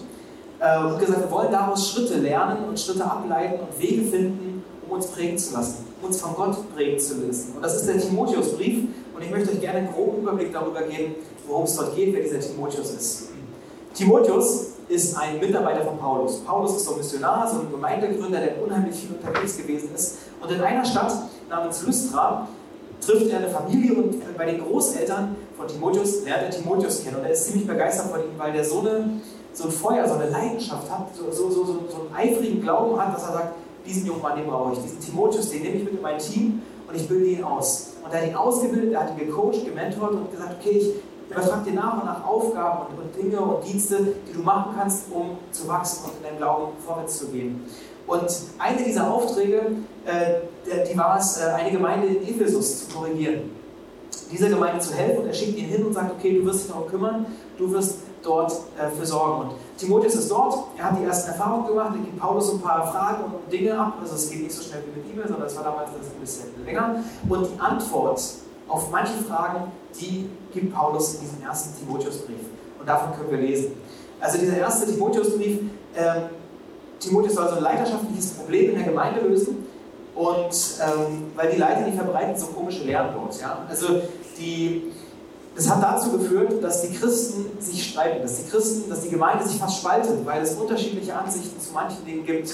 äh, 0.60 0.84
und 0.84 1.00
gesagt, 1.00 1.22
wir 1.22 1.30
wollen 1.30 1.50
daraus 1.50 1.90
Schritte 1.90 2.18
lernen 2.18 2.68
und 2.68 2.78
Schritte 2.78 3.04
ableiten 3.04 3.60
und 3.60 3.82
Wege 3.82 4.02
finden, 4.08 4.62
um 4.86 4.92
uns 4.94 5.08
prägen 5.08 5.36
zu 5.36 5.52
lassen, 5.52 5.84
uns 6.00 6.20
von 6.20 6.34
Gott 6.36 6.56
prägen 6.76 7.00
zu 7.00 7.14
lassen. 7.26 7.54
Und 7.56 7.62
das 7.64 7.74
ist 7.74 7.88
der 7.88 7.98
Timotheusbrief 7.98 8.84
und 9.12 9.22
ich 9.22 9.30
möchte 9.30 9.50
euch 9.50 9.60
gerne 9.60 9.80
einen 9.80 9.92
groben 9.92 10.22
Überblick 10.22 10.52
darüber 10.52 10.82
geben, 10.82 11.16
worum 11.48 11.64
es 11.64 11.74
dort 11.74 11.96
geht, 11.96 12.14
wer 12.14 12.22
dieser 12.22 12.38
Timotheus 12.38 12.92
ist. 12.92 13.28
Timotheus 13.92 14.66
ist 14.88 15.16
ein 15.16 15.40
Mitarbeiter 15.40 15.84
von 15.84 15.98
Paulus. 15.98 16.38
Paulus 16.44 16.76
ist 16.76 16.84
so 16.84 16.92
ein 16.92 16.98
Missionar, 16.98 17.50
so 17.50 17.58
ein 17.58 17.70
Gemeindegründer, 17.72 18.38
der 18.38 18.62
unheimlich 18.62 18.94
viel 18.94 19.16
unterwegs 19.16 19.56
gewesen 19.56 19.88
ist. 19.92 20.18
Und 20.40 20.52
in 20.52 20.60
einer 20.60 20.84
Stadt 20.84 21.12
namens 21.48 21.84
Lystra 21.84 22.46
trifft 23.06 23.30
er 23.30 23.38
eine 23.38 23.48
Familie 23.48 23.94
und 23.94 24.36
bei 24.36 24.46
den 24.46 24.60
Großeltern 24.62 25.36
von 25.56 25.68
Timotheus 25.68 26.24
lernt 26.24 26.42
er 26.42 26.50
Timotheus 26.50 27.04
kennen. 27.04 27.16
Und 27.16 27.24
er 27.24 27.30
ist 27.30 27.46
ziemlich 27.46 27.66
begeistert 27.66 28.10
von 28.10 28.20
ihm, 28.20 28.36
weil 28.36 28.52
der 28.52 28.64
so, 28.64 28.80
eine, 28.80 29.20
so 29.52 29.64
ein 29.64 29.70
Feuer, 29.70 30.06
so 30.08 30.14
eine 30.14 30.28
Leidenschaft 30.28 30.90
hat, 30.90 31.08
so, 31.14 31.30
so, 31.30 31.50
so, 31.50 31.64
so 31.64 31.72
einen 31.72 32.14
eifrigen 32.14 32.60
Glauben 32.60 33.00
hat, 33.00 33.14
dass 33.14 33.22
er 33.22 33.32
sagt, 33.32 33.54
diesen 33.86 34.06
jungen 34.06 34.22
Mann, 34.22 34.36
den 34.36 34.46
brauche 34.46 34.72
ich. 34.72 34.80
Diesen 34.80 35.00
Timotheus, 35.00 35.50
den 35.50 35.62
nehme 35.62 35.76
ich 35.76 35.84
mit 35.84 35.94
in 35.94 36.02
mein 36.02 36.18
Team 36.18 36.62
und 36.88 36.96
ich 36.96 37.08
bilde 37.08 37.26
ihn 37.26 37.44
aus. 37.44 37.92
Und 38.04 38.12
er 38.12 38.20
hat 38.20 38.28
ihn 38.28 38.34
ausgebildet, 38.34 38.92
er 38.92 39.00
hat 39.04 39.10
ihn 39.12 39.26
gecoacht, 39.26 39.64
gementort 39.64 40.12
und 40.12 40.30
gesagt, 40.30 40.56
okay, 40.60 40.78
ich 40.78 40.94
übertrag 41.30 41.64
dir 41.64 41.72
nach 41.72 42.00
und 42.00 42.06
nach 42.06 42.24
Aufgaben 42.24 42.86
und, 42.86 43.02
und, 43.02 43.16
Dinge 43.16 43.40
und 43.40 43.64
Dienste, 43.66 44.14
die 44.28 44.32
du 44.32 44.40
machen 44.40 44.74
kannst, 44.76 45.04
um 45.12 45.38
zu 45.52 45.68
wachsen 45.68 46.04
und 46.04 46.16
in 46.18 46.22
deinem 46.24 46.38
Glauben 46.38 46.72
vorwärts 46.84 47.18
zu 47.18 47.28
gehen. 47.28 47.64
Und 48.06 48.26
eine 48.58 48.82
dieser 48.82 49.12
Aufträge, 49.12 49.62
äh, 50.04 50.86
die 50.90 50.96
war 50.96 51.18
es, 51.18 51.38
äh, 51.38 51.44
eine 51.46 51.70
Gemeinde 51.70 52.06
in 52.06 52.28
Ephesus 52.28 52.86
zu 52.86 52.94
korrigieren. 52.94 53.50
Dieser 54.30 54.48
Gemeinde 54.48 54.80
zu 54.80 54.94
helfen 54.94 55.22
und 55.22 55.26
er 55.28 55.34
schickt 55.34 55.58
ihn 55.58 55.66
hin 55.66 55.84
und 55.84 55.92
sagt, 55.92 56.12
okay, 56.12 56.38
du 56.38 56.44
wirst 56.46 56.64
dich 56.64 56.68
darum 56.68 56.88
kümmern, 56.88 57.26
du 57.58 57.70
wirst 57.72 57.98
dort 58.22 58.52
äh, 58.52 58.90
für 58.96 59.06
sorgen. 59.06 59.42
Und 59.42 59.50
Timotheus 59.78 60.14
ist 60.14 60.30
dort, 60.30 60.64
er 60.76 60.90
hat 60.90 60.98
die 60.98 61.04
ersten 61.04 61.30
Erfahrungen 61.30 61.66
gemacht, 61.66 61.90
er 61.94 62.00
gibt 62.00 62.18
Paulus 62.18 62.52
ein 62.52 62.60
paar 62.60 62.90
Fragen 62.92 63.24
und 63.24 63.52
Dinge 63.52 63.78
ab, 63.78 63.94
also 64.00 64.14
es 64.14 64.30
geht 64.30 64.42
nicht 64.42 64.54
so 64.54 64.62
schnell 64.62 64.82
wie 64.86 65.00
mit 65.00 65.12
E-Mail, 65.12 65.28
sondern 65.28 65.46
es 65.46 65.56
war 65.56 65.64
damals 65.64 65.90
ein 65.90 66.20
bisschen 66.20 66.46
länger. 66.64 67.04
Und 67.28 67.48
die 67.54 67.60
Antwort 67.60 68.20
auf 68.68 68.90
manche 68.90 69.14
Fragen, 69.28 69.70
die 70.00 70.28
gibt 70.52 70.74
Paulus 70.74 71.14
in 71.14 71.20
diesem 71.20 71.42
ersten 71.42 71.78
Timotheusbrief. 71.78 72.40
Und 72.78 72.88
davon 72.88 73.16
können 73.16 73.30
wir 73.30 73.38
lesen. 73.38 73.72
Also 74.20 74.38
dieser 74.38 74.58
erste 74.58 74.86
Timotheusbrief, 74.92 75.60
äh, 75.94 76.22
Timotheus 77.00 77.34
soll 77.34 77.48
so 77.48 77.56
ein 77.56 77.62
leiterschaftliches 77.62 78.30
Problem 78.30 78.70
in 78.70 78.76
der 78.76 78.84
Gemeinde 78.84 79.20
lösen. 79.20 79.66
Und 80.14 80.54
ähm, 80.80 81.24
weil 81.34 81.50
die 81.50 81.58
Leiter, 81.58 81.82
die 81.82 81.94
verbreiten 81.94 82.36
so 82.36 82.46
komische 82.46 82.84
Lehren 82.84 83.08
dort. 83.14 83.38
Ja? 83.38 83.66
Also 83.68 84.00
die, 84.38 84.92
das 85.54 85.70
hat 85.70 85.82
dazu 85.82 86.12
geführt, 86.12 86.64
dass 86.64 86.82
die 86.82 86.94
Christen 86.94 87.50
sich 87.60 87.90
streiten, 87.90 88.22
dass 88.22 88.42
die 88.42 88.50
Christen, 88.50 88.88
dass 88.88 89.02
die 89.02 89.10
Gemeinde 89.10 89.46
sich 89.46 89.58
fast 89.58 89.78
spaltet, 89.78 90.24
weil 90.24 90.42
es 90.42 90.54
unterschiedliche 90.54 91.14
Ansichten 91.14 91.60
zu 91.60 91.72
manchen 91.74 92.02
Dingen 92.06 92.24
gibt. 92.24 92.48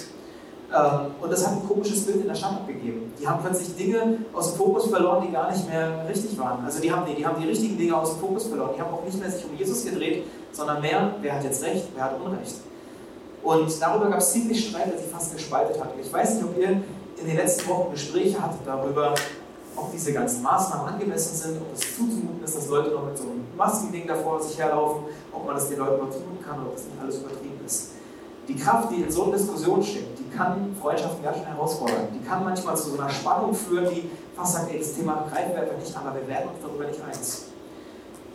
Ähm, 0.74 1.12
und 1.20 1.30
das 1.30 1.46
hat 1.46 1.52
ein 1.52 1.68
komisches 1.68 2.04
Bild 2.04 2.22
in 2.22 2.26
der 2.26 2.34
Stadt 2.34 2.52
abgegeben. 2.52 3.12
Die 3.20 3.28
haben 3.28 3.40
plötzlich 3.44 3.76
Dinge 3.76 4.18
aus 4.32 4.50
dem 4.50 4.56
Fokus 4.56 4.86
verloren, 4.86 5.24
die 5.24 5.32
gar 5.32 5.52
nicht 5.52 5.68
mehr 5.68 6.04
richtig 6.08 6.36
waren. 6.38 6.64
Also 6.64 6.80
die 6.80 6.90
haben, 6.90 7.06
die, 7.06 7.14
die 7.14 7.24
haben 7.24 7.40
die 7.40 7.46
richtigen 7.46 7.78
Dinge 7.78 7.96
aus 7.96 8.10
dem 8.10 8.20
Fokus 8.20 8.46
verloren. 8.46 8.70
Die 8.76 8.80
haben 8.80 8.92
auch 8.92 9.04
nicht 9.04 9.20
mehr 9.20 9.30
sich 9.30 9.44
um 9.44 9.56
Jesus 9.56 9.84
gedreht, 9.84 10.24
sondern 10.50 10.80
mehr, 10.80 11.14
wer 11.20 11.36
hat 11.36 11.44
jetzt 11.44 11.62
Recht, 11.62 11.86
wer 11.94 12.04
hat 12.04 12.20
Unrecht. 12.20 12.56
Und 13.42 13.80
darüber 13.80 14.08
gab 14.08 14.18
es 14.18 14.32
ziemlich 14.32 14.68
Streit, 14.68 14.92
der 14.92 14.98
sich 14.98 15.10
fast 15.10 15.34
gespaltet 15.34 15.80
hat. 15.80 15.94
Und 15.94 16.00
ich 16.00 16.12
weiß 16.12 16.34
nicht, 16.34 16.44
ob 16.44 16.56
ihr 16.58 16.70
in 16.70 17.26
den 17.26 17.37
letzten 17.37 17.68
Wochen 17.68 17.92
Gespräche 17.92 18.40
hattet 18.40 18.61
darüber, 18.64 19.14
ob 19.76 19.90
diese 19.90 20.12
ganzen 20.12 20.42
Maßnahmen 20.42 20.94
angemessen 20.94 21.34
sind, 21.34 21.61
ob 21.61 21.75
es 21.75 21.80
zuzumuten 21.80 22.44
ist, 22.44 22.56
dass 22.56 22.68
Leute 22.68 22.90
noch 22.90 23.06
mit 23.06 23.16
so 23.16 23.25
einem 23.25 23.44
Maskending 23.56 24.06
davor 24.06 24.40
sich 24.40 24.58
herlaufen, 24.58 25.04
ob 25.32 25.46
man 25.46 25.54
das 25.54 25.68
den 25.68 25.78
Leuten 25.78 26.04
noch 26.04 26.11
zumuten 26.11 26.44
kann 26.44 26.61
oder 26.61 26.68
ob 26.68 26.76
das 26.76 26.84
nicht 26.84 27.00
alles 27.00 27.18
übertrieben 27.18 27.61
ist. 27.64 27.90
Die 28.49 28.56
Kraft, 28.56 28.90
die 28.90 29.02
in 29.02 29.11
so 29.11 29.25
einer 29.25 29.37
Diskussion 29.37 29.82
steckt, 29.82 30.18
die 30.18 30.37
kann 30.37 30.76
Freundschaften 30.80 31.22
ganz 31.22 31.38
schön 31.38 31.46
herausfordern. 31.46 32.08
Die 32.12 32.26
kann 32.26 32.44
manchmal 32.44 32.76
zu 32.76 32.90
so 32.90 33.00
einer 33.00 33.08
Spannung 33.08 33.54
führen, 33.54 33.88
die 33.88 34.11
fast 34.37 34.54
sagt, 34.54 34.72
ey, 34.72 34.78
das 34.78 34.94
Thema 34.94 35.14
begreifen 35.25 35.52
wir 35.54 35.62
einfach 35.62 35.78
nicht, 35.78 35.96
aber 35.96 36.14
wir 36.14 36.26
werden 36.26 36.50
uns 36.50 36.58
darüber 36.62 36.84
nicht 36.87 37.00
eins. 37.02 37.51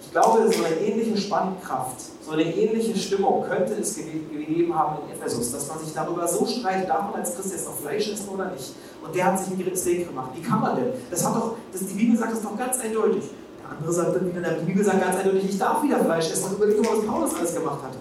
Ich 0.07 0.13
glaube, 0.13 0.49
so 0.49 0.63
eine 0.63 0.75
ähnliche 0.77 1.17
Spannkraft, 1.17 1.99
so 2.25 2.31
eine 2.31 2.43
ähnliche 2.43 2.97
Stimmung 2.97 3.43
könnte 3.43 3.73
es 3.73 3.93
gegeben 3.93 4.73
haben 4.73 4.99
in 5.03 5.13
Ephesus, 5.13 5.51
dass 5.51 5.67
man 5.67 5.79
sich 5.79 5.93
darüber 5.93 6.25
so 6.25 6.45
streitet, 6.45 6.89
darf 6.89 7.11
man 7.11 7.19
als 7.19 7.35
Christ 7.35 7.51
jetzt 7.51 7.65
noch 7.65 7.75
Fleisch 7.75 8.09
essen 8.09 8.29
oder 8.29 8.49
nicht? 8.51 8.73
Und 9.05 9.13
der 9.13 9.25
hat 9.25 9.37
sich 9.37 9.49
ein 9.49 9.75
Steak 9.75 10.07
gemacht. 10.07 10.31
Wie 10.33 10.41
kann 10.41 10.61
man 10.61 10.77
denn? 10.77 10.93
Das 11.11 11.25
hat 11.25 11.35
doch, 11.35 11.55
das, 11.73 11.81
die 11.81 11.93
Bibel 11.93 12.17
sagt 12.17 12.31
das 12.31 12.41
doch 12.41 12.57
ganz 12.57 12.79
eindeutig. 12.79 13.23
Der 13.61 13.69
andere 13.69 13.91
sagt 13.91 14.15
dann 14.15 14.33
wieder, 14.33 14.53
die 14.53 14.65
Bibel 14.65 14.83
sagt 14.83 15.01
ganz 15.01 15.17
eindeutig, 15.17 15.49
ich 15.49 15.59
darf 15.59 15.83
wieder 15.83 15.99
Fleisch 15.99 16.31
essen. 16.31 16.45
Und 16.45 16.53
überleg 16.53 16.81
mal, 16.81 16.97
was 16.97 17.05
Paulus 17.05 17.35
alles 17.35 17.53
gemacht 17.53 17.83
hat. 17.83 17.91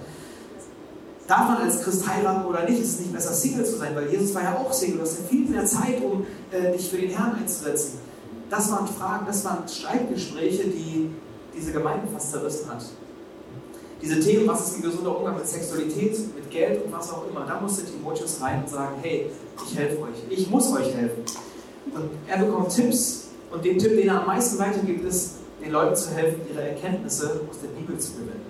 Darf 1.26 1.48
man 1.48 1.56
als 1.56 1.82
Christ 1.82 2.08
heiraten 2.08 2.46
oder 2.46 2.62
nicht? 2.62 2.80
Ist 2.80 2.94
es 2.94 3.00
nicht 3.00 3.12
besser, 3.12 3.32
Single 3.32 3.64
zu 3.64 3.78
sein? 3.78 3.96
Weil 3.96 4.08
Jesus 4.10 4.32
war 4.32 4.44
ja 4.44 4.56
auch 4.56 4.72
Single. 4.72 4.98
Du 4.98 5.02
hast 5.02 5.18
ja 5.18 5.24
viel 5.28 5.48
mehr 5.48 5.66
Zeit, 5.66 6.00
um 6.04 6.24
äh, 6.52 6.70
dich 6.70 6.88
für 6.88 6.98
den 6.98 7.10
Herrn 7.10 7.34
einzusetzen. 7.34 7.98
Das 8.48 8.70
waren 8.70 8.86
Fragen, 8.86 9.26
das 9.26 9.44
waren 9.44 9.66
Streitgespräche, 9.66 10.68
die 10.68 11.10
diese 11.56 11.72
Gemeinde 11.72 12.06
fast 12.12 12.32
zerrissen 12.32 12.68
hat. 12.70 12.84
Diese 14.02 14.20
Themen, 14.20 14.46
was 14.46 14.68
ist 14.68 14.76
ein 14.76 14.82
gesunder 14.82 15.16
Umgang 15.16 15.36
mit 15.36 15.46
Sexualität, 15.46 16.18
mit 16.34 16.50
Geld 16.50 16.84
und 16.84 16.92
was 16.92 17.10
auch 17.12 17.26
immer, 17.28 17.46
da 17.46 17.58
musste 17.60 17.84
Timotheus 17.84 18.40
rein 18.40 18.62
und 18.62 18.68
sagen, 18.68 18.96
hey, 19.02 19.30
ich 19.64 19.76
helfe 19.76 20.02
euch, 20.02 20.16
ich 20.28 20.50
muss 20.50 20.70
euch 20.72 20.94
helfen. 20.94 21.24
Und 21.94 22.10
er 22.28 22.44
bekommt 22.44 22.68
Tipps 22.68 23.28
und 23.50 23.64
den 23.64 23.78
Tipp, 23.78 23.96
den 23.96 24.08
er 24.08 24.20
am 24.20 24.26
meisten 24.26 24.58
weitergibt, 24.58 25.04
ist, 25.04 25.36
den 25.64 25.72
Leuten 25.72 25.96
zu 25.96 26.10
helfen, 26.10 26.42
ihre 26.50 26.68
Erkenntnisse 26.68 27.40
aus 27.50 27.60
der 27.60 27.68
Bibel 27.68 27.98
zu 27.98 28.12
gewinnen. 28.12 28.44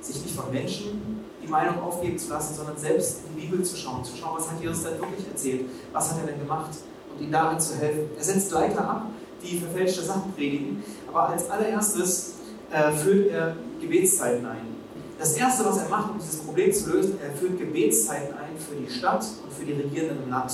Sich 0.00 0.22
nicht 0.22 0.34
von 0.34 0.50
Menschen 0.50 1.22
die 1.42 1.48
Meinung 1.48 1.82
aufgeben 1.82 2.18
zu 2.18 2.30
lassen, 2.30 2.54
sondern 2.54 2.78
selbst 2.78 3.20
in 3.28 3.40
die 3.40 3.46
Bibel 3.46 3.64
zu 3.64 3.76
schauen, 3.76 4.04
zu 4.04 4.16
schauen, 4.16 4.38
was 4.38 4.50
hat 4.50 4.60
Jesus 4.60 4.84
denn 4.84 4.98
wirklich 5.00 5.26
erzählt, 5.28 5.64
was 5.92 6.10
hat 6.10 6.20
er 6.20 6.26
denn 6.28 6.40
gemacht 6.40 6.70
und 7.12 7.22
ihnen 7.22 7.32
darin 7.32 7.60
zu 7.60 7.74
helfen. 7.76 8.10
Er 8.16 8.24
setzt 8.24 8.50
Leiter 8.52 8.88
ab, 8.88 9.06
die 9.42 9.58
verfälschte 9.58 10.02
Sachen 10.02 10.32
predigen, 10.34 10.82
aber 11.08 11.30
als 11.30 11.50
allererstes 11.50 12.34
äh, 12.70 12.92
führt 12.92 13.30
er 13.30 13.56
Gebetszeiten 13.80 14.46
ein. 14.46 14.72
Das 15.18 15.36
Erste, 15.36 15.64
was 15.64 15.78
er 15.78 15.88
macht, 15.88 16.10
um 16.10 16.18
dieses 16.18 16.40
Problem 16.40 16.72
zu 16.72 16.90
lösen, 16.90 17.18
er 17.22 17.32
führt 17.32 17.58
Gebetszeiten 17.58 18.34
ein 18.34 18.58
für 18.58 18.74
die 18.74 18.90
Stadt 18.90 19.24
und 19.44 19.52
für 19.52 19.64
die 19.64 19.72
Regierenden 19.72 20.24
im 20.24 20.30
Land. 20.30 20.52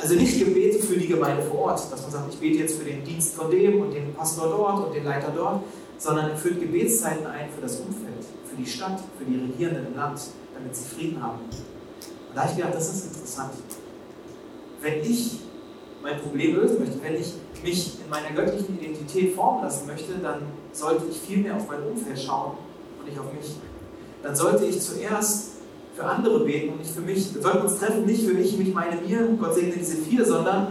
Also 0.00 0.14
nicht 0.14 0.38
Gebete 0.38 0.78
für 0.78 0.96
die 0.96 1.06
Gemeinde 1.06 1.42
vor 1.42 1.60
Ort, 1.60 1.90
dass 1.90 2.02
man 2.02 2.10
sagt, 2.10 2.34
ich 2.34 2.38
bete 2.38 2.58
jetzt 2.58 2.78
für 2.78 2.84
den 2.84 3.04
Dienst 3.04 3.34
von 3.34 3.50
dem 3.50 3.80
und 3.80 3.92
den 3.92 4.14
Pastor 4.14 4.48
dort 4.48 4.86
und 4.86 4.94
den 4.94 5.04
Leiter 5.04 5.32
dort, 5.34 5.62
sondern 5.98 6.30
er 6.30 6.36
führt 6.36 6.60
Gebetszeiten 6.60 7.26
ein 7.26 7.48
für 7.54 7.62
das 7.62 7.76
Umfeld, 7.76 8.24
für 8.48 8.56
die 8.56 8.66
Stadt, 8.66 9.00
für 9.18 9.24
die 9.24 9.36
Regierenden 9.36 9.86
im 9.86 9.96
Land, 9.96 10.20
damit 10.54 10.76
sie 10.76 10.84
Frieden 10.84 11.22
haben. 11.22 11.40
Und 11.40 12.36
da 12.36 12.42
habe 12.42 12.50
ich 12.50 12.56
gedacht, 12.56 12.74
das 12.74 12.94
ist 12.94 13.06
interessant. 13.06 13.52
Wenn 14.82 15.00
ich 15.02 15.40
mein 16.02 16.20
Problem 16.20 16.56
lösen 16.56 16.78
möchte, 16.78 17.02
wenn 17.02 17.14
ich 17.14 17.34
mich 17.62 17.98
in 18.04 18.10
meiner 18.10 18.30
göttlichen 18.30 18.78
Identität 18.78 19.34
formen 19.34 19.62
lassen 19.62 19.86
möchte, 19.86 20.14
dann 20.22 20.42
sollte 20.72 21.04
ich 21.10 21.18
viel 21.18 21.38
mehr 21.38 21.56
auf 21.56 21.68
mein 21.68 21.82
Umfeld 21.82 22.18
schauen 22.18 22.52
und 22.98 23.08
nicht 23.08 23.18
auf 23.18 23.32
mich. 23.32 23.56
Dann 24.22 24.36
sollte 24.36 24.64
ich 24.64 24.80
zuerst 24.80 25.52
für 25.94 26.04
andere 26.04 26.44
beten 26.44 26.72
und 26.72 26.78
nicht 26.78 26.90
für 26.90 27.00
mich. 27.00 27.34
Wir 27.34 27.42
sollten 27.42 27.62
uns 27.62 27.78
treffen, 27.78 28.04
nicht 28.04 28.24
für 28.24 28.38
ich, 28.38 28.56
mich, 28.58 28.72
meine, 28.74 29.00
mir, 29.00 29.36
Gott 29.40 29.54
segne 29.54 29.74
diese 29.76 29.96
vier, 29.96 30.24
sondern 30.24 30.68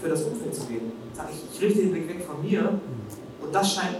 für 0.00 0.08
das 0.08 0.22
Umfeld 0.22 0.54
zu 0.54 0.64
beten. 0.66 0.92
Sag 1.12 1.28
ich, 1.30 1.54
ich 1.54 1.60
richte 1.60 1.80
den 1.80 1.92
Blick 1.92 2.08
weg 2.08 2.24
von 2.24 2.42
mir 2.42 2.80
und 3.42 3.54
das 3.54 3.74
scheint 3.74 3.96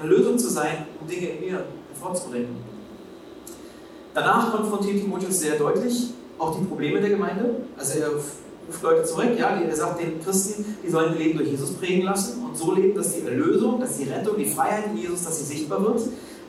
eine 0.00 0.10
Lösung 0.10 0.38
zu 0.38 0.48
sein, 0.48 0.86
um 1.00 1.08
Dinge 1.08 1.28
in 1.30 1.40
mir 1.40 1.64
hervorzubringen. 1.92 2.56
Danach 4.14 4.52
konfrontiert 4.52 5.00
Timotheus 5.00 5.40
sehr 5.40 5.58
deutlich 5.58 6.10
auch 6.38 6.56
die 6.56 6.64
Probleme 6.64 7.00
der 7.00 7.10
Gemeinde. 7.10 7.56
Also 7.76 7.98
er 7.98 8.10
ruft 8.68 8.82
Leute 8.82 9.04
zurück, 9.04 9.30
ja, 9.38 9.60
er 9.60 9.76
sagt 9.76 10.00
den 10.00 10.22
Christen, 10.22 10.76
die 10.84 10.90
sollen 10.90 11.14
ihr 11.14 11.18
Leben 11.18 11.38
durch 11.38 11.50
Jesus 11.50 11.72
prägen 11.72 12.02
lassen 12.02 12.42
und 12.44 12.56
so 12.56 12.72
leben, 12.74 12.94
dass 12.94 13.14
die 13.14 13.26
Erlösung, 13.26 13.80
dass 13.80 13.96
die 13.98 14.04
Rettung, 14.04 14.36
die 14.38 14.46
Freiheit 14.46 14.86
in 14.86 14.98
Jesus, 14.98 15.24
dass 15.24 15.38
sie 15.38 15.44
sichtbar 15.44 15.82
wird. 15.82 16.00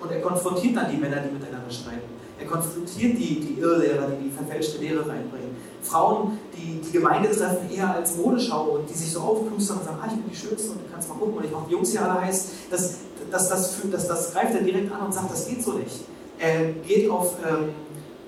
Und 0.01 0.11
er 0.11 0.21
konfrontiert 0.21 0.75
dann 0.75 0.91
die 0.91 0.97
Männer, 0.97 1.17
die 1.17 1.33
miteinander 1.33 1.71
streiten. 1.71 2.15
Er 2.37 2.45
konfrontiert 2.45 3.17
die, 3.17 3.39
die 3.39 3.59
Irrlehrer, 3.59 4.07
die 4.09 4.29
die 4.29 4.31
verfälschte 4.31 4.79
Lehre 4.79 4.99
reinbringen. 4.99 5.55
Frauen, 5.81 6.39
die 6.55 6.81
die 6.81 6.91
Gemeinde 6.91 7.29
treffen, 7.29 7.69
eher 7.73 7.93
als 7.93 8.17
Modeschau 8.17 8.77
und 8.77 8.89
die 8.89 8.93
sich 8.93 9.11
so 9.11 9.21
aufplustern 9.21 9.77
und 9.77 9.85
sagen, 9.85 9.97
ah, 10.01 10.07
ich 10.07 10.13
bin 10.13 10.29
die 10.29 10.35
Schönste 10.35 10.71
und 10.71 10.79
du 10.81 10.91
kannst 10.91 11.07
mal 11.07 11.15
gucken 11.15 11.37
und 11.37 11.45
ich 11.45 11.51
mache 11.51 11.65
die 11.67 11.73
Jungs 11.73 11.91
hier 11.91 12.03
alle 12.03 12.21
heiß. 12.21 12.47
Das, 12.69 12.95
das, 13.31 13.49
das, 13.49 13.81
das, 13.91 14.07
das, 14.07 14.33
greift 14.33 14.53
er 14.55 14.61
direkt 14.61 14.91
an 14.91 15.05
und 15.05 15.13
sagt, 15.13 15.31
das 15.31 15.47
geht 15.47 15.63
so 15.63 15.73
nicht. 15.73 16.01
Er 16.39 16.71
geht 16.85 17.09
auf, 17.09 17.35
ähm, 17.47 17.69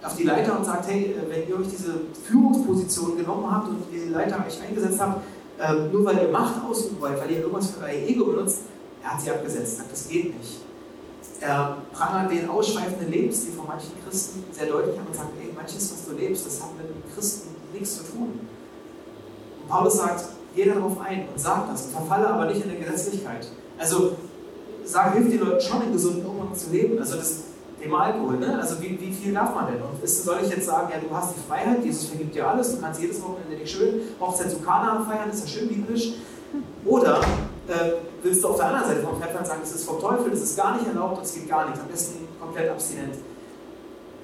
auf 0.03 0.15
die 0.15 0.23
Leiter 0.23 0.57
und 0.57 0.65
sagt, 0.65 0.87
hey, 0.87 1.15
äh, 1.15 1.29
wenn 1.29 1.47
ihr 1.47 1.59
euch 1.59 1.69
diese 1.69 2.01
Führungsposition 2.25 3.17
genommen 3.17 3.49
habt 3.49 3.69
und 3.69 3.83
die 3.91 4.09
Leiter 4.09 4.43
euch 4.45 4.61
eingesetzt 4.61 4.99
habt, 4.99 5.21
äh, 5.59 5.73
nur 5.91 6.05
weil 6.05 6.17
ihr 6.19 6.29
Macht 6.29 6.63
ausüben 6.63 6.97
wollt, 6.99 7.19
weil 7.19 7.31
ihr 7.31 7.39
irgendwas 7.39 7.71
für 7.71 7.83
euer 7.83 8.07
Ego 8.07 8.25
benutzt, 8.25 8.59
er 9.03 9.13
hat 9.13 9.21
sie 9.21 9.31
abgesetzt, 9.31 9.77
sagt, 9.77 9.91
das 9.91 10.07
geht 10.07 10.37
nicht. 10.37 10.61
Er 11.39 11.77
prangert 11.93 12.31
den 12.31 12.49
ausschweifenden 12.49 13.11
Lebensstil 13.11 13.53
von 13.53 13.67
manchen 13.67 13.91
Christen 14.03 14.43
sehr 14.51 14.67
deutlich 14.67 14.99
an 14.99 15.05
und 15.05 15.15
sagt, 15.15 15.29
ey, 15.39 15.51
manches, 15.55 15.91
was 15.91 16.05
du 16.05 16.15
lebst, 16.15 16.45
das 16.45 16.61
hat 16.61 16.69
mit 16.77 16.87
Christen 17.13 17.49
nichts 17.73 17.97
zu 17.97 18.03
tun. 18.03 18.39
Und 19.61 19.69
Paulus 19.69 19.97
sagt, 19.97 20.25
geh 20.55 20.65
darauf 20.65 20.99
ein 20.99 21.27
und 21.29 21.39
sag 21.39 21.69
das, 21.69 21.87
verfalle 21.87 22.27
aber 22.27 22.45
nicht 22.45 22.63
in 22.63 22.69
der 22.69 22.79
Gesetzlichkeit. 22.79 23.47
Also, 23.77 24.13
sag, 24.83 25.13
hilft 25.13 25.31
den 25.31 25.39
Leuten 25.41 25.61
schon, 25.61 25.81
in 25.83 25.91
gesunden 25.91 26.25
Umgang 26.25 26.55
zu 26.55 26.71
leben. 26.71 26.97
Also, 26.97 27.17
das 27.17 27.43
Thema 27.79 28.05
Alkohol, 28.05 28.37
ne? 28.37 28.57
Also, 28.59 28.81
wie, 28.81 28.99
wie 28.99 29.13
viel 29.13 29.33
darf 29.33 29.53
man 29.53 29.67
denn? 29.67 29.81
Und 29.81 30.03
ist, 30.03 30.23
soll 30.23 30.39
ich 30.43 30.49
jetzt 30.49 30.65
sagen, 30.65 30.89
ja, 30.91 30.99
du 30.99 31.15
hast 31.15 31.35
die 31.35 31.47
Freiheit, 31.47 31.83
Jesus 31.83 32.05
vergibt 32.05 32.33
dir 32.33 32.47
alles, 32.47 32.75
du 32.75 32.81
kannst 32.81 32.99
jedes 32.99 33.21
Wochenende 33.21 33.55
dich 33.55 33.71
schön 33.71 34.01
Hochzeit 34.19 34.49
zu 34.49 34.59
Kana 34.59 35.05
feiern, 35.07 35.29
ist 35.29 35.41
ja 35.41 35.47
schön 35.47 35.67
biblisch. 35.67 36.13
Oder 36.85 37.21
äh, 37.67 37.91
willst 38.23 38.43
du 38.43 38.47
auf 38.47 38.57
der 38.57 38.67
anderen 38.67 38.87
Seite 38.87 39.01
vom 39.01 39.21
Pferd 39.21 39.45
sagen, 39.45 39.59
das 39.61 39.75
ist 39.75 39.85
vom 39.85 39.99
Teufel, 39.99 40.31
das 40.31 40.41
ist 40.41 40.57
gar 40.57 40.75
nicht 40.75 40.87
erlaubt, 40.87 41.21
das 41.21 41.33
geht 41.33 41.49
gar 41.49 41.69
nicht, 41.69 41.79
am 41.79 41.87
besten 41.87 42.27
komplett 42.39 42.71
abstinent. 42.71 43.15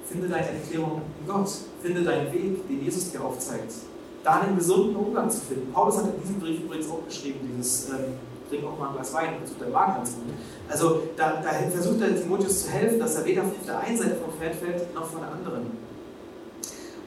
Finde 0.08 0.28
deine 0.28 0.48
Erklärung 0.48 1.02
in 1.20 1.26
Gott, 1.26 1.50
finde 1.82 2.02
deinen 2.02 2.32
Weg, 2.32 2.66
den 2.68 2.84
Jesus 2.84 3.10
dir 3.10 3.22
aufzeigt, 3.22 3.72
da 4.22 4.40
einen 4.40 4.56
gesunden 4.56 4.96
Umgang 4.96 5.30
zu 5.30 5.40
finden. 5.40 5.72
Paulus 5.72 5.98
hat 5.98 6.06
in 6.06 6.20
diesem 6.20 6.40
Brief 6.40 6.60
übrigens 6.60 6.90
auch 6.90 7.04
geschrieben, 7.06 7.40
dieses 7.56 7.90
ähm, 7.90 8.14
trink 8.48 8.64
auch 8.64 8.78
mal 8.78 8.88
ein 8.88 8.94
Glas 8.94 9.12
Wein, 9.14 9.34
das 9.40 9.50
tut 9.50 9.60
der 9.60 9.70
ganz 9.70 10.14
gut. 10.14 10.34
Also 10.68 11.02
da, 11.16 11.42
da 11.42 11.50
versucht 11.70 12.00
er 12.00 12.14
Timotheus 12.14 12.64
zu 12.64 12.70
helfen, 12.70 12.98
dass 12.98 13.16
er 13.16 13.24
weder 13.24 13.42
auf 13.42 13.48
der 13.66 13.78
einen 13.80 13.96
Seite 13.96 14.16
vom 14.16 14.32
Pferd 14.38 14.54
fällt, 14.56 14.94
noch 14.94 15.06
von 15.06 15.20
der 15.20 15.32
anderen. 15.32 15.84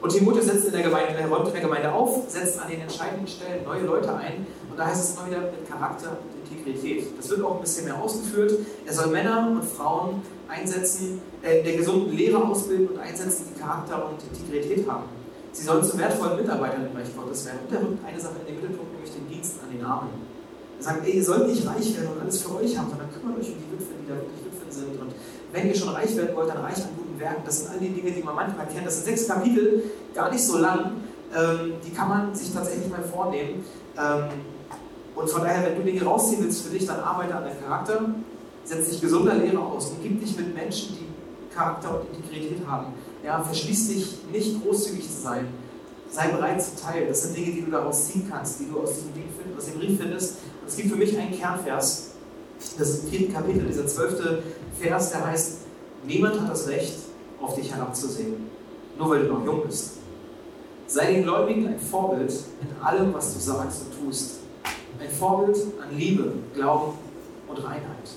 Und 0.00 0.12
Timotheus 0.12 0.46
setzt 0.46 0.66
in 0.66 0.72
der 0.72 0.82
Gemeinde, 0.82 1.14
er 1.18 1.28
räumt 1.28 1.48
in 1.48 1.52
der 1.54 1.62
Gemeinde 1.62 1.92
auf, 1.92 2.22
setzt 2.28 2.60
an 2.60 2.70
den 2.70 2.80
entscheidenden 2.80 3.26
Stellen 3.26 3.64
neue 3.64 3.82
Leute 3.82 4.14
ein. 4.14 4.46
Und 4.70 4.78
da 4.78 4.86
heißt 4.86 5.02
es 5.02 5.16
immer 5.16 5.26
wieder 5.26 5.40
mit 5.40 5.68
Charakter 5.68 6.10
und 6.10 6.48
Integrität. 6.48 7.06
Das 7.18 7.28
wird 7.30 7.42
auch 7.42 7.56
ein 7.56 7.60
bisschen 7.60 7.84
mehr 7.86 8.00
ausgeführt. 8.00 8.52
Er 8.86 8.92
soll 8.92 9.08
Männer 9.08 9.48
und 9.50 9.64
Frauen 9.64 10.22
einsetzen, 10.46 11.20
äh, 11.42 11.64
der 11.64 11.76
gesunden 11.76 12.16
Lehre 12.16 12.42
ausbilden 12.42 12.88
und 12.88 12.98
einsetzen, 12.98 13.46
die 13.52 13.60
Charakter 13.60 14.08
und 14.08 14.22
Integrität 14.22 14.88
haben. 14.88 15.04
Sie 15.52 15.64
sollen 15.64 15.82
zu 15.82 15.98
wertvollen 15.98 16.36
Mitarbeitern 16.36 16.86
im 16.86 16.96
Reich 16.96 17.08
Gottes 17.16 17.46
werden. 17.46 17.58
Und 17.66 17.74
er 17.74 17.82
rückt 17.82 18.06
eine 18.06 18.20
Sache 18.20 18.34
in 18.46 18.54
den 18.54 18.62
Mittelpunkt, 18.62 18.92
nämlich 18.92 19.12
den 19.12 19.28
Dienst 19.28 19.56
an 19.64 19.76
den 19.76 19.84
Armen. 19.84 20.27
Sagt, 20.80 21.06
ey, 21.06 21.16
ihr 21.16 21.24
sollt 21.24 21.48
nicht 21.48 21.66
reich 21.66 21.96
werden 21.96 22.12
und 22.14 22.22
alles 22.22 22.42
für 22.42 22.54
euch 22.56 22.78
haben, 22.78 22.88
sondern 22.88 23.10
kümmert 23.12 23.38
euch 23.40 23.48
um 23.48 23.54
die 23.58 23.72
Witwen, 23.72 23.98
die 24.02 24.08
da 24.08 24.14
wirklich 24.14 24.44
Witwen 24.44 24.70
sind. 24.70 25.00
Und 25.00 25.12
wenn 25.52 25.68
ihr 25.68 25.74
schon 25.74 25.88
reich 25.88 26.16
werden 26.16 26.36
wollt, 26.36 26.48
dann 26.48 26.58
reich 26.58 26.76
an 26.76 26.90
guten 26.96 27.18
Werken. 27.18 27.42
Das 27.44 27.60
sind 27.60 27.70
all 27.70 27.78
die 27.78 27.88
Dinge, 27.88 28.12
die 28.12 28.22
man 28.22 28.34
manchmal 28.34 28.66
kennt. 28.66 28.86
Das 28.86 28.96
sind 28.96 29.06
sechs 29.06 29.26
Kapitel, 29.26 29.84
gar 30.14 30.30
nicht 30.30 30.44
so 30.44 30.58
lang. 30.58 30.92
Ähm, 31.36 31.72
die 31.84 31.90
kann 31.90 32.08
man 32.08 32.34
sich 32.34 32.52
tatsächlich 32.52 32.88
mal 32.90 33.02
vornehmen. 33.02 33.64
Ähm, 33.98 34.24
und 35.14 35.28
von 35.28 35.42
daher, 35.42 35.68
wenn 35.68 35.76
du 35.76 35.82
Dinge 35.82 36.04
rausziehen 36.04 36.44
willst 36.44 36.62
für 36.62 36.70
dich, 36.70 36.86
dann 36.86 37.00
arbeite 37.00 37.34
an 37.34 37.44
deinem 37.44 37.60
Charakter, 37.60 38.00
setz 38.64 38.88
dich 38.88 39.00
gesunder 39.00 39.34
Lehre 39.34 39.58
aus 39.58 39.90
und 39.90 40.02
gib 40.02 40.20
dich 40.20 40.36
mit 40.36 40.54
Menschen, 40.54 40.96
die 40.96 41.54
Charakter 41.54 42.00
und 42.00 42.16
Integrität 42.16 42.64
haben. 42.66 42.94
Ja, 43.24 43.42
verschließ 43.42 43.88
dich 43.88 44.18
nicht 44.30 44.62
großzügig 44.62 45.10
zu 45.10 45.22
sein. 45.22 45.48
Sei 46.10 46.28
bereit 46.28 46.62
zu 46.62 46.76
teilen. 46.76 47.08
Das 47.08 47.22
sind 47.22 47.36
Dinge, 47.36 47.52
die 47.52 47.64
du 47.64 47.70
daraus 47.70 48.08
ziehen 48.08 48.26
kannst, 48.30 48.60
die 48.60 48.66
du 48.70 48.80
aus 48.80 48.94
diesem, 48.94 49.12
aus 49.56 49.66
dem 49.66 49.78
Brief 49.78 49.98
findest. 49.98 50.36
Und 50.60 50.68
es 50.68 50.76
gibt 50.76 50.90
für 50.90 50.96
mich 50.96 51.16
einen 51.18 51.38
Kernvers. 51.38 52.08
Das 52.78 52.88
ist 52.88 53.12
im 53.12 53.32
Kapitel, 53.32 53.66
dieser 53.66 53.86
zwölfte 53.86 54.42
Vers, 54.80 55.10
der 55.10 55.26
heißt, 55.26 55.58
niemand 56.04 56.40
hat 56.40 56.50
das 56.50 56.66
Recht, 56.66 56.94
auf 57.40 57.54
dich 57.54 57.72
herabzusehen, 57.72 58.48
nur 58.98 59.10
weil 59.10 59.24
du 59.24 59.32
noch 59.32 59.44
jung 59.44 59.62
bist. 59.64 59.92
Sei 60.86 61.12
den 61.12 61.22
Gläubigen 61.22 61.68
ein 61.68 61.78
Vorbild 61.78 62.32
in 62.32 62.84
allem, 62.84 63.14
was 63.14 63.34
du 63.34 63.40
sagst 63.40 63.82
und 63.82 64.06
tust. 64.06 64.38
Ein 64.98 65.10
Vorbild 65.10 65.56
an 65.80 65.96
Liebe, 65.96 66.32
Glauben 66.54 66.94
und 67.46 67.58
Reinheit. 67.58 68.08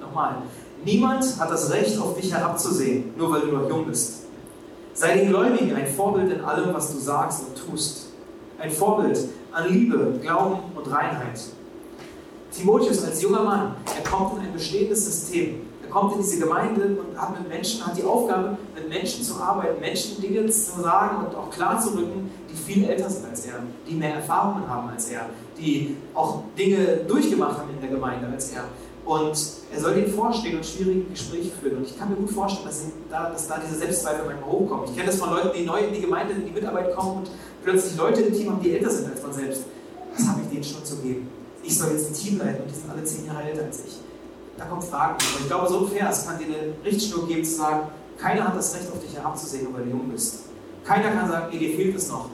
Nochmal, 0.00 0.42
niemand 0.84 1.38
hat 1.38 1.50
das 1.50 1.70
Recht, 1.70 1.98
auf 1.98 2.18
dich 2.18 2.32
herabzusehen, 2.32 3.14
nur 3.16 3.30
weil 3.30 3.42
du 3.42 3.52
noch 3.52 3.68
jung 3.68 3.86
bist. 3.86 4.25
Sei 4.96 5.14
den 5.14 5.28
Gläubigen 5.28 5.76
ein 5.76 5.86
Vorbild 5.86 6.32
in 6.32 6.40
allem, 6.40 6.72
was 6.72 6.90
du 6.90 6.98
sagst 6.98 7.42
und 7.46 7.54
tust. 7.54 8.06
Ein 8.58 8.70
Vorbild 8.70 9.28
an 9.52 9.68
Liebe, 9.70 10.18
Glauben 10.22 10.60
und 10.74 10.90
Reinheit. 10.90 11.38
Timotheus 12.50 13.04
als 13.04 13.20
junger 13.20 13.42
Mann, 13.42 13.74
er 13.94 14.10
kommt 14.10 14.38
in 14.38 14.46
ein 14.46 14.54
bestehendes 14.54 15.04
System. 15.04 15.66
Er 15.82 15.90
kommt 15.90 16.14
in 16.14 16.22
diese 16.22 16.38
Gemeinde 16.38 16.96
und 16.98 17.20
hat 17.20 17.38
mit 17.38 17.46
Menschen, 17.46 17.86
hat 17.86 17.94
die 17.94 18.04
Aufgabe, 18.04 18.56
mit 18.74 18.88
Menschen 18.88 19.22
zu 19.22 19.34
arbeiten, 19.34 19.78
Menschen 19.80 20.18
Dinge 20.22 20.46
zu 20.46 20.80
sagen 20.80 21.26
und 21.26 21.34
auch 21.34 21.50
klar 21.50 21.78
zu 21.78 21.90
rücken, 21.90 22.30
die 22.50 22.56
viel 22.56 22.88
älter 22.88 23.10
sind 23.10 23.28
als 23.28 23.44
er, 23.44 23.56
die 23.86 23.96
mehr 23.96 24.14
Erfahrungen 24.14 24.66
haben 24.66 24.88
als 24.88 25.10
er, 25.10 25.26
die 25.58 25.98
auch 26.14 26.40
Dinge 26.56 27.00
durchgemacht 27.06 27.58
haben 27.58 27.68
in 27.68 27.82
der 27.82 27.90
Gemeinde 27.90 28.28
als 28.28 28.50
er. 28.52 28.64
Und 29.06 29.38
er 29.72 29.80
soll 29.80 29.96
ihnen 29.98 30.12
vorstehen 30.12 30.56
und 30.56 30.66
schwierige 30.66 31.04
Gespräche 31.04 31.52
führen. 31.62 31.76
Und 31.78 31.86
ich 31.86 31.96
kann 31.96 32.10
mir 32.10 32.16
gut 32.16 32.30
vorstellen, 32.30 32.66
dass, 32.66 32.82
da, 33.08 33.30
dass 33.30 33.46
da 33.46 33.60
diese 33.64 33.78
Selbstzweifel 33.78 34.26
manchmal 34.26 34.50
hochkommen. 34.50 34.84
Ich 34.86 34.96
kenne 34.96 35.06
das 35.06 35.16
von 35.16 35.30
Leuten, 35.30 35.56
die 35.56 35.64
neu 35.64 35.78
in 35.78 35.94
die 35.94 36.00
Gemeinde, 36.00 36.34
in 36.34 36.44
die 36.44 36.50
Mitarbeit 36.50 36.94
kommen 36.94 37.18
und 37.18 37.30
plötzlich 37.62 37.96
Leute 37.96 38.22
im 38.22 38.34
Team 38.34 38.50
haben, 38.50 38.60
die 38.60 38.72
älter 38.72 38.90
sind 38.90 39.08
als 39.08 39.22
man 39.22 39.32
selbst. 39.32 39.62
Was 40.12 40.26
habe 40.26 40.40
ich 40.42 40.48
denen 40.48 40.64
schon 40.64 40.84
zu 40.84 40.96
geben? 40.96 41.28
Ich 41.62 41.78
soll 41.78 41.92
jetzt 41.92 42.10
ein 42.10 42.14
Team 42.14 42.38
leiten 42.38 42.62
und 42.62 42.70
die 42.70 42.74
sind 42.74 42.90
alle 42.90 43.04
zehn 43.04 43.26
Jahre 43.26 43.44
älter 43.44 43.64
als 43.64 43.80
ich. 43.86 43.96
Da 44.58 44.64
kommt 44.64 44.82
Fragen. 44.82 45.14
Und 45.14 45.40
ich 45.42 45.46
glaube, 45.46 45.68
so 45.68 45.86
ein 45.86 45.88
Vers 45.88 46.26
kann 46.26 46.38
dir 46.38 46.46
eine 46.46 46.74
Richtschnur 46.84 47.28
geben, 47.28 47.44
zu 47.44 47.56
sagen, 47.56 47.88
keiner 48.18 48.48
hat 48.48 48.56
das 48.56 48.74
Recht, 48.74 48.90
auf 48.90 49.00
dich 49.00 49.14
herabzusehen, 49.14 49.68
weil 49.72 49.84
du 49.84 49.90
jung 49.90 50.08
bist. 50.08 50.46
Keiner 50.84 51.10
kann 51.10 51.28
sagen, 51.30 51.52
ey, 51.52 51.58
dir 51.58 51.76
fehlt 51.76 51.96
es 51.96 52.08
noch. 52.08 52.30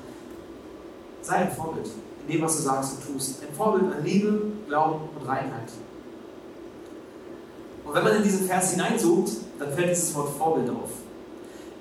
Sei 1.21 1.37
ein 1.37 1.53
Vorbild 1.53 1.89
in 2.27 2.33
dem, 2.33 2.43
was 2.43 2.57
du 2.57 2.63
sagst 2.63 2.95
und 2.95 3.15
tust. 3.15 3.43
Ein 3.43 3.55
Vorbild 3.55 3.93
an 3.93 4.05
Liebe, 4.05 4.41
Glauben 4.69 5.09
und 5.19 5.29
Reinheit. 5.29 5.71
Und 7.85 7.95
wenn 7.95 8.05
man 8.05 8.17
in 8.17 8.23
diesen 8.23 8.47
Vers 8.47 8.73
hineinzoomt, 8.73 9.31
dann 9.59 9.73
fällt 9.73 9.91
dieses 9.91 10.15
Wort 10.15 10.31
Vorbild 10.37 10.71
auf. 10.71 10.91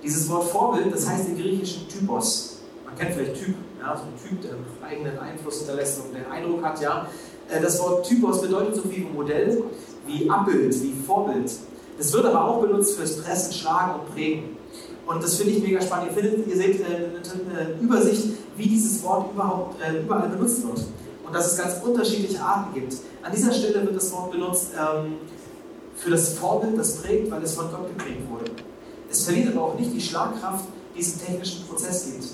Dieses 0.03 0.27
Wort 0.29 0.45
Vorbild, 0.49 0.93
das 0.93 1.07
heißt 1.07 1.29
im 1.29 1.37
Griechischen 1.37 1.87
Typos. 1.87 2.57
Man 2.85 2.95
kennt 2.97 3.13
vielleicht 3.13 3.35
Typ, 3.35 3.55
ja, 3.79 3.95
so 3.95 4.03
ein 4.03 4.29
Typ, 4.29 4.41
der 4.41 4.51
einen 4.51 4.65
eigenen 4.83 5.19
Einfluss 5.19 5.59
hinterlässt 5.59 6.01
und 6.01 6.15
den 6.15 6.25
Eindruck 6.25 6.63
hat, 6.63 6.81
ja. 6.81 7.07
Äh, 7.49 7.61
das 7.61 7.79
Wort 7.79 8.07
Typos 8.07 8.41
bedeutet 8.41 8.75
so 8.75 8.81
viel 8.81 9.05
wie 9.05 9.13
Modell, 9.13 9.63
wie 10.05 10.29
Abbild, 10.29 10.81
wie 10.81 10.93
Vorbild. 11.05 11.51
Das 11.97 12.11
wird 12.13 12.25
aber 12.25 12.43
auch 12.45 12.61
benutzt 12.61 12.97
fürs 12.97 13.17
Pressen, 13.17 13.53
Schlagen 13.53 13.99
und 13.99 14.13
Prägen. 14.13 14.57
Und 15.05 15.23
das 15.23 15.35
finde 15.35 15.53
ich 15.53 15.63
mega 15.63 15.81
spannend. 15.81 16.11
Ihr, 16.11 16.21
findet, 16.21 16.47
ihr 16.47 16.55
seht 16.55 16.85
eine, 16.85 17.75
Übersicht, 17.81 18.27
wie 18.57 18.67
dieses 18.67 19.03
Wort 19.03 19.31
überhaupt 19.33 19.75
äh, 19.81 19.99
überall 19.99 20.29
benutzt 20.29 20.65
wird. 20.65 20.79
Und 21.25 21.35
dass 21.35 21.51
es 21.51 21.57
ganz 21.57 21.75
unterschiedliche 21.83 22.41
Arten 22.41 22.73
gibt. 22.73 22.95
An 23.21 23.31
dieser 23.31 23.51
Stelle 23.51 23.85
wird 23.85 23.95
das 23.95 24.11
Wort 24.11 24.31
benutzt 24.31 24.71
ähm, 24.77 25.13
für 26.03 26.09
das 26.09 26.33
Vorbild, 26.33 26.77
das 26.77 26.97
prägt, 26.97 27.29
weil 27.31 27.43
es 27.43 27.53
von 27.53 27.69
Gott 27.69 27.87
geprägt 27.95 28.21
wurde. 28.29 28.45
Es 29.09 29.25
verliert 29.25 29.55
aber 29.55 29.67
auch 29.67 29.79
nicht 29.79 29.93
die 29.93 30.01
Schlagkraft, 30.01 30.65
die 30.95 31.01
es 31.01 31.13
im 31.13 31.25
technischen 31.25 31.67
Prozess 31.67 32.05
gibt. 32.05 32.25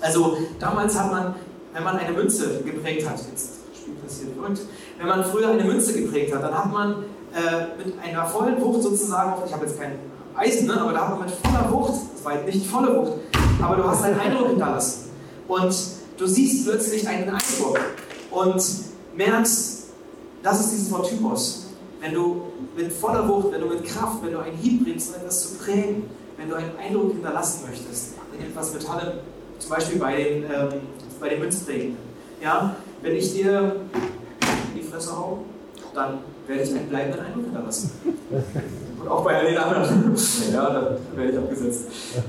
Also 0.00 0.38
damals 0.60 0.98
hat 0.98 1.10
man, 1.10 1.34
wenn 1.72 1.82
man 1.82 1.96
eine 1.96 2.16
Münze 2.16 2.62
geprägt 2.62 3.08
hat, 3.08 3.18
jetzt 3.30 3.54
spielt 3.74 3.96
das 4.04 4.18
hier 4.18 4.28
verrückt, 4.34 4.60
wenn 4.98 5.08
man 5.08 5.24
früher 5.24 5.48
eine 5.48 5.64
Münze 5.64 6.00
geprägt 6.00 6.34
hat, 6.34 6.42
dann 6.42 6.56
hat 6.56 6.72
man 6.72 7.04
äh, 7.34 7.76
mit 7.84 7.94
einer 8.02 8.24
vollen 8.26 8.60
Wucht 8.60 8.82
sozusagen, 8.82 9.42
ich 9.44 9.52
habe 9.52 9.66
jetzt 9.66 9.80
kein 9.80 9.98
Eisen, 10.36 10.66
ne, 10.66 10.80
aber 10.80 10.92
da 10.92 11.08
hat 11.08 11.18
man 11.18 11.28
mit 11.28 11.34
voller 11.34 11.72
Wucht, 11.72 11.94
das 12.14 12.24
war 12.24 12.34
jetzt 12.34 12.54
nicht 12.54 12.66
volle 12.66 12.96
Wucht, 12.96 13.12
aber 13.60 13.76
du 13.76 13.84
hast 13.84 14.04
einen 14.04 14.18
Eindruck 14.18 14.48
hinterlassen. 14.48 15.10
Und 15.48 15.74
du 16.16 16.26
siehst 16.26 16.66
plötzlich 16.66 17.06
einen 17.08 17.28
Eindruck 17.28 17.80
und 18.30 18.62
merkst, 19.16 19.84
das 20.42 20.60
ist 20.60 20.72
dieses 20.72 20.92
Wort 20.92 21.08
Typos. 21.08 21.63
Wenn 22.04 22.12
du 22.12 22.42
mit 22.76 22.92
voller 22.92 23.26
Wucht, 23.26 23.50
wenn 23.52 23.62
du 23.62 23.66
mit 23.66 23.82
Kraft, 23.82 24.22
wenn 24.22 24.32
du 24.32 24.38
einen 24.38 24.58
Hieb 24.58 24.84
bringst, 24.84 25.08
um 25.08 25.22
etwas 25.22 25.48
zu 25.48 25.54
prägen, 25.64 26.02
wenn 26.36 26.50
du 26.50 26.54
einen 26.54 26.76
Eindruck 26.76 27.12
hinterlassen 27.12 27.66
möchtest, 27.66 28.16
in 28.38 28.44
etwas 28.44 28.74
mit 28.74 28.86
Halle, 28.86 29.20
zum 29.58 29.70
Beispiel 29.70 29.98
bei 29.98 30.16
den, 30.16 30.42
ähm, 30.42 31.30
den 31.30 31.40
Münzprägenden. 31.40 31.96
Ja? 32.42 32.76
Wenn 33.00 33.16
ich 33.16 33.32
dir 33.32 33.76
in 34.74 34.82
die 34.82 34.86
Fresse 34.86 35.16
hau, 35.16 35.44
dann 35.94 36.18
werde 36.46 36.62
ich 36.62 36.70
einen 36.72 36.90
bleibenden 36.90 37.24
Eindruck 37.24 37.44
hinterlassen. 37.44 37.90
Und 39.00 39.08
auch 39.08 39.24
bei 39.24 39.42
den 39.42 39.56
anderen. 39.56 40.14
ja, 40.52 40.70
dann 40.70 40.98
werde 41.16 41.32
ich 41.32 41.38
abgesetzt. 41.38 41.84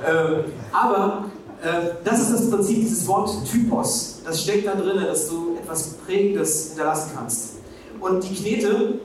Ähm, 0.08 0.54
aber 0.72 1.26
äh, 1.62 1.96
das 2.02 2.22
ist 2.22 2.32
das 2.32 2.50
Prinzip 2.50 2.78
dieses 2.78 3.06
Wort 3.08 3.30
Typos. 3.52 4.22
Das 4.24 4.42
steckt 4.42 4.68
da 4.68 4.76
drin, 4.76 5.04
dass 5.06 5.28
du 5.28 5.58
etwas 5.62 5.96
Prägendes 6.06 6.70
hinterlassen 6.70 7.12
kannst. 7.14 7.56
Und 8.00 8.24
die 8.24 8.36
Knete, 8.36 9.00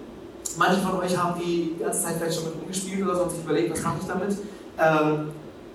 manche 0.59 0.80
von 0.80 1.00
euch 1.00 1.16
haben 1.16 1.40
die 1.40 1.76
ganze 1.78 2.02
Zeit 2.02 2.16
vielleicht 2.16 2.37
schon 2.37 2.45
mit 2.47 2.54
umgespielt 2.62 3.02
oder 3.02 3.16
so 3.16 3.23
und 3.25 3.30
sich 3.30 3.40
überlegt, 3.45 3.73
was 3.73 3.83
mache 3.83 3.97
ich 4.00 4.07
damit. 4.07 4.37
Ähm, 4.78 5.30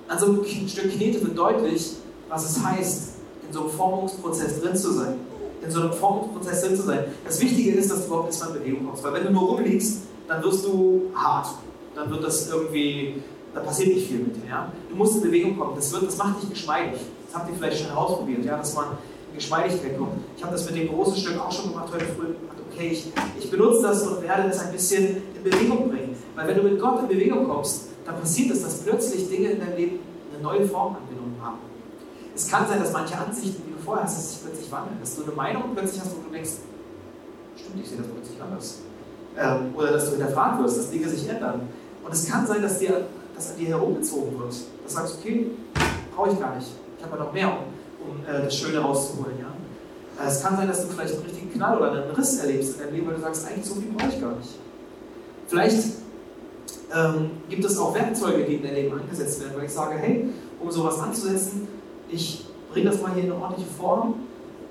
an 0.07 0.19
so 0.19 0.25
einem 0.27 0.45
Stück 0.45 0.91
Knete 0.91 1.21
wird 1.21 1.37
deutlich, 1.37 1.93
was 2.29 2.49
es 2.49 2.63
heißt, 2.63 3.09
in 3.47 3.53
so 3.53 3.61
einem 3.61 3.69
Formungsprozess 3.69 4.61
drin 4.61 4.75
zu 4.75 4.93
sein. 4.93 5.15
In 5.63 5.71
so 5.71 5.81
einem 5.81 5.93
Formungsprozess 5.93 6.61
drin 6.61 6.75
zu 6.75 6.83
sein. 6.83 7.05
Das 7.25 7.41
Wichtige 7.41 7.71
ist, 7.71 7.91
dass 7.91 8.01
du 8.01 8.07
überhaupt 8.07 8.27
erstmal 8.27 8.57
in 8.57 8.63
Bewegung 8.63 8.87
kommst. 8.87 9.03
Weil 9.03 9.13
wenn 9.13 9.23
du 9.25 9.31
nur 9.31 9.49
rumliegst, 9.49 10.01
dann 10.27 10.43
wirst 10.43 10.65
du 10.65 11.11
hart. 11.15 11.47
Dann 11.95 12.09
wird 12.11 12.23
das 12.23 12.49
irgendwie, 12.49 13.23
da 13.53 13.61
passiert 13.61 13.95
nicht 13.95 14.07
viel 14.07 14.19
mit 14.19 14.35
dir. 14.35 14.49
Ja? 14.49 14.71
Du 14.89 14.95
musst 14.95 15.15
in 15.15 15.21
Bewegung 15.21 15.57
kommen. 15.57 15.75
Das, 15.75 15.91
wird, 15.91 16.07
das 16.07 16.17
macht 16.17 16.43
dich 16.43 16.49
geschmeidig. 16.49 16.99
Das 17.25 17.35
habt 17.35 17.49
ihr 17.49 17.55
vielleicht 17.55 17.83
schon 17.83 17.95
ausprobiert, 17.95 18.45
ja? 18.45 18.57
dass 18.57 18.75
man 18.75 18.85
in 19.31 19.35
Geschmeidigkeit 19.35 19.97
kommt. 19.97 20.13
Ich 20.37 20.43
habe 20.43 20.53
das 20.53 20.65
mit 20.65 20.75
dem 20.75 20.89
großen 20.89 21.17
Stück 21.17 21.39
auch 21.39 21.51
schon 21.51 21.71
gemacht 21.71 21.89
heute 21.91 22.05
früh. 22.05 22.35
Okay, 22.75 22.89
ich, 22.89 23.13
ich 23.39 23.49
benutze 23.49 23.83
das 23.83 24.05
und 24.05 24.21
werde 24.21 24.49
es 24.49 24.59
ein 24.59 24.71
bisschen 24.73 25.17
in 25.33 25.43
Bewegung 25.43 25.89
bringen. 25.89 26.13
Weil 26.35 26.49
wenn 26.49 26.57
du 26.57 26.63
mit 26.63 26.79
Gott 26.79 26.99
in 27.03 27.07
Bewegung 27.07 27.47
kommst, 27.47 27.85
dann 28.05 28.19
passiert 28.19 28.51
es, 28.51 28.63
dass 28.63 28.79
plötzlich 28.79 29.29
Dinge 29.29 29.51
in 29.51 29.59
deinem 29.61 29.77
Leben 29.77 29.99
eine 30.33 30.43
neue 30.43 30.67
Form 30.67 30.97
angenommen 30.97 31.37
haben. 31.41 31.59
Es 32.35 32.49
kann 32.49 32.67
sein, 32.67 32.79
dass 32.79 32.91
manche 32.91 33.17
Ansichten, 33.17 33.63
die 33.65 33.71
du 33.71 33.79
vorher 33.79 34.03
hast, 34.03 34.29
sich 34.29 34.43
plötzlich 34.43 34.69
wandeln. 34.69 34.97
Dass 34.99 35.15
du 35.15 35.23
eine 35.23 35.31
Meinung 35.31 35.63
plötzlich 35.73 36.01
hast, 36.01 36.17
wo 36.17 36.21
du 36.21 36.33
denkst, 36.33 36.51
stimmt, 37.55 37.81
ich 37.81 37.87
sehe 37.87 37.97
das 37.97 38.07
plötzlich 38.07 38.41
anders. 38.41 38.79
Ähm, 39.37 39.73
oder 39.73 39.93
dass 39.93 40.05
du 40.09 40.17
hinterfragt 40.17 40.61
wirst, 40.61 40.77
dass 40.77 40.91
Dinge 40.91 41.07
sich 41.07 41.29
ändern. 41.29 41.61
Und 42.03 42.13
es 42.13 42.29
kann 42.29 42.45
sein, 42.45 42.61
dass, 42.61 42.77
dir, 42.79 43.07
dass 43.35 43.51
an 43.51 43.57
dir 43.57 43.69
herumgezogen 43.69 44.37
wird. 44.37 44.49
Dass 44.49 44.65
du 44.85 44.89
sagst, 44.89 45.19
okay, 45.21 45.51
brauche 46.13 46.31
ich 46.31 46.39
gar 46.41 46.57
nicht. 46.57 46.67
Ich 46.97 47.05
habe 47.05 47.17
ja 47.17 47.23
noch 47.23 47.31
mehr, 47.31 47.47
um, 47.47 48.09
um 48.09 48.25
äh, 48.25 48.43
das 48.43 48.53
Schöne 48.53 48.79
rauszuholen. 48.79 49.39
Ja? 49.39 49.54
Äh, 50.19 50.27
es 50.27 50.41
kann 50.41 50.57
sein, 50.57 50.67
dass 50.67 50.81
du 50.81 50.93
vielleicht 50.93 51.13
einen 51.13 51.23
richtigen 51.23 51.53
Knall 51.53 51.77
oder 51.77 51.91
einen 51.91 52.11
Riss 52.11 52.39
erlebst 52.39 52.73
in 52.73 52.79
deinem 52.79 52.95
Leben, 52.95 53.07
weil 53.07 53.15
du 53.15 53.21
sagst, 53.21 53.47
eigentlich 53.47 53.65
so 53.65 53.75
viel 53.75 53.91
brauche 53.91 54.09
ich 54.09 54.21
gar 54.21 54.35
nicht. 54.35 54.49
Vielleicht 55.47 55.83
ähm, 56.95 57.31
gibt 57.49 57.65
es 57.65 57.77
auch 57.77 57.93
Werkzeuge, 57.93 58.43
die 58.45 58.55
in 58.55 58.63
dein 58.63 58.75
Leben 58.75 58.99
angesetzt 58.99 59.41
werden, 59.41 59.53
weil 59.57 59.65
ich 59.65 59.71
sage, 59.71 59.95
hey, 59.97 60.29
um 60.59 60.71
sowas 60.71 60.99
anzusetzen, 60.99 61.67
ich 62.09 62.45
bringe 62.71 62.89
das 62.89 63.01
mal 63.01 63.13
hier 63.13 63.23
in 63.23 63.31
eine 63.31 63.41
ordentliche 63.41 63.69
Form 63.71 64.15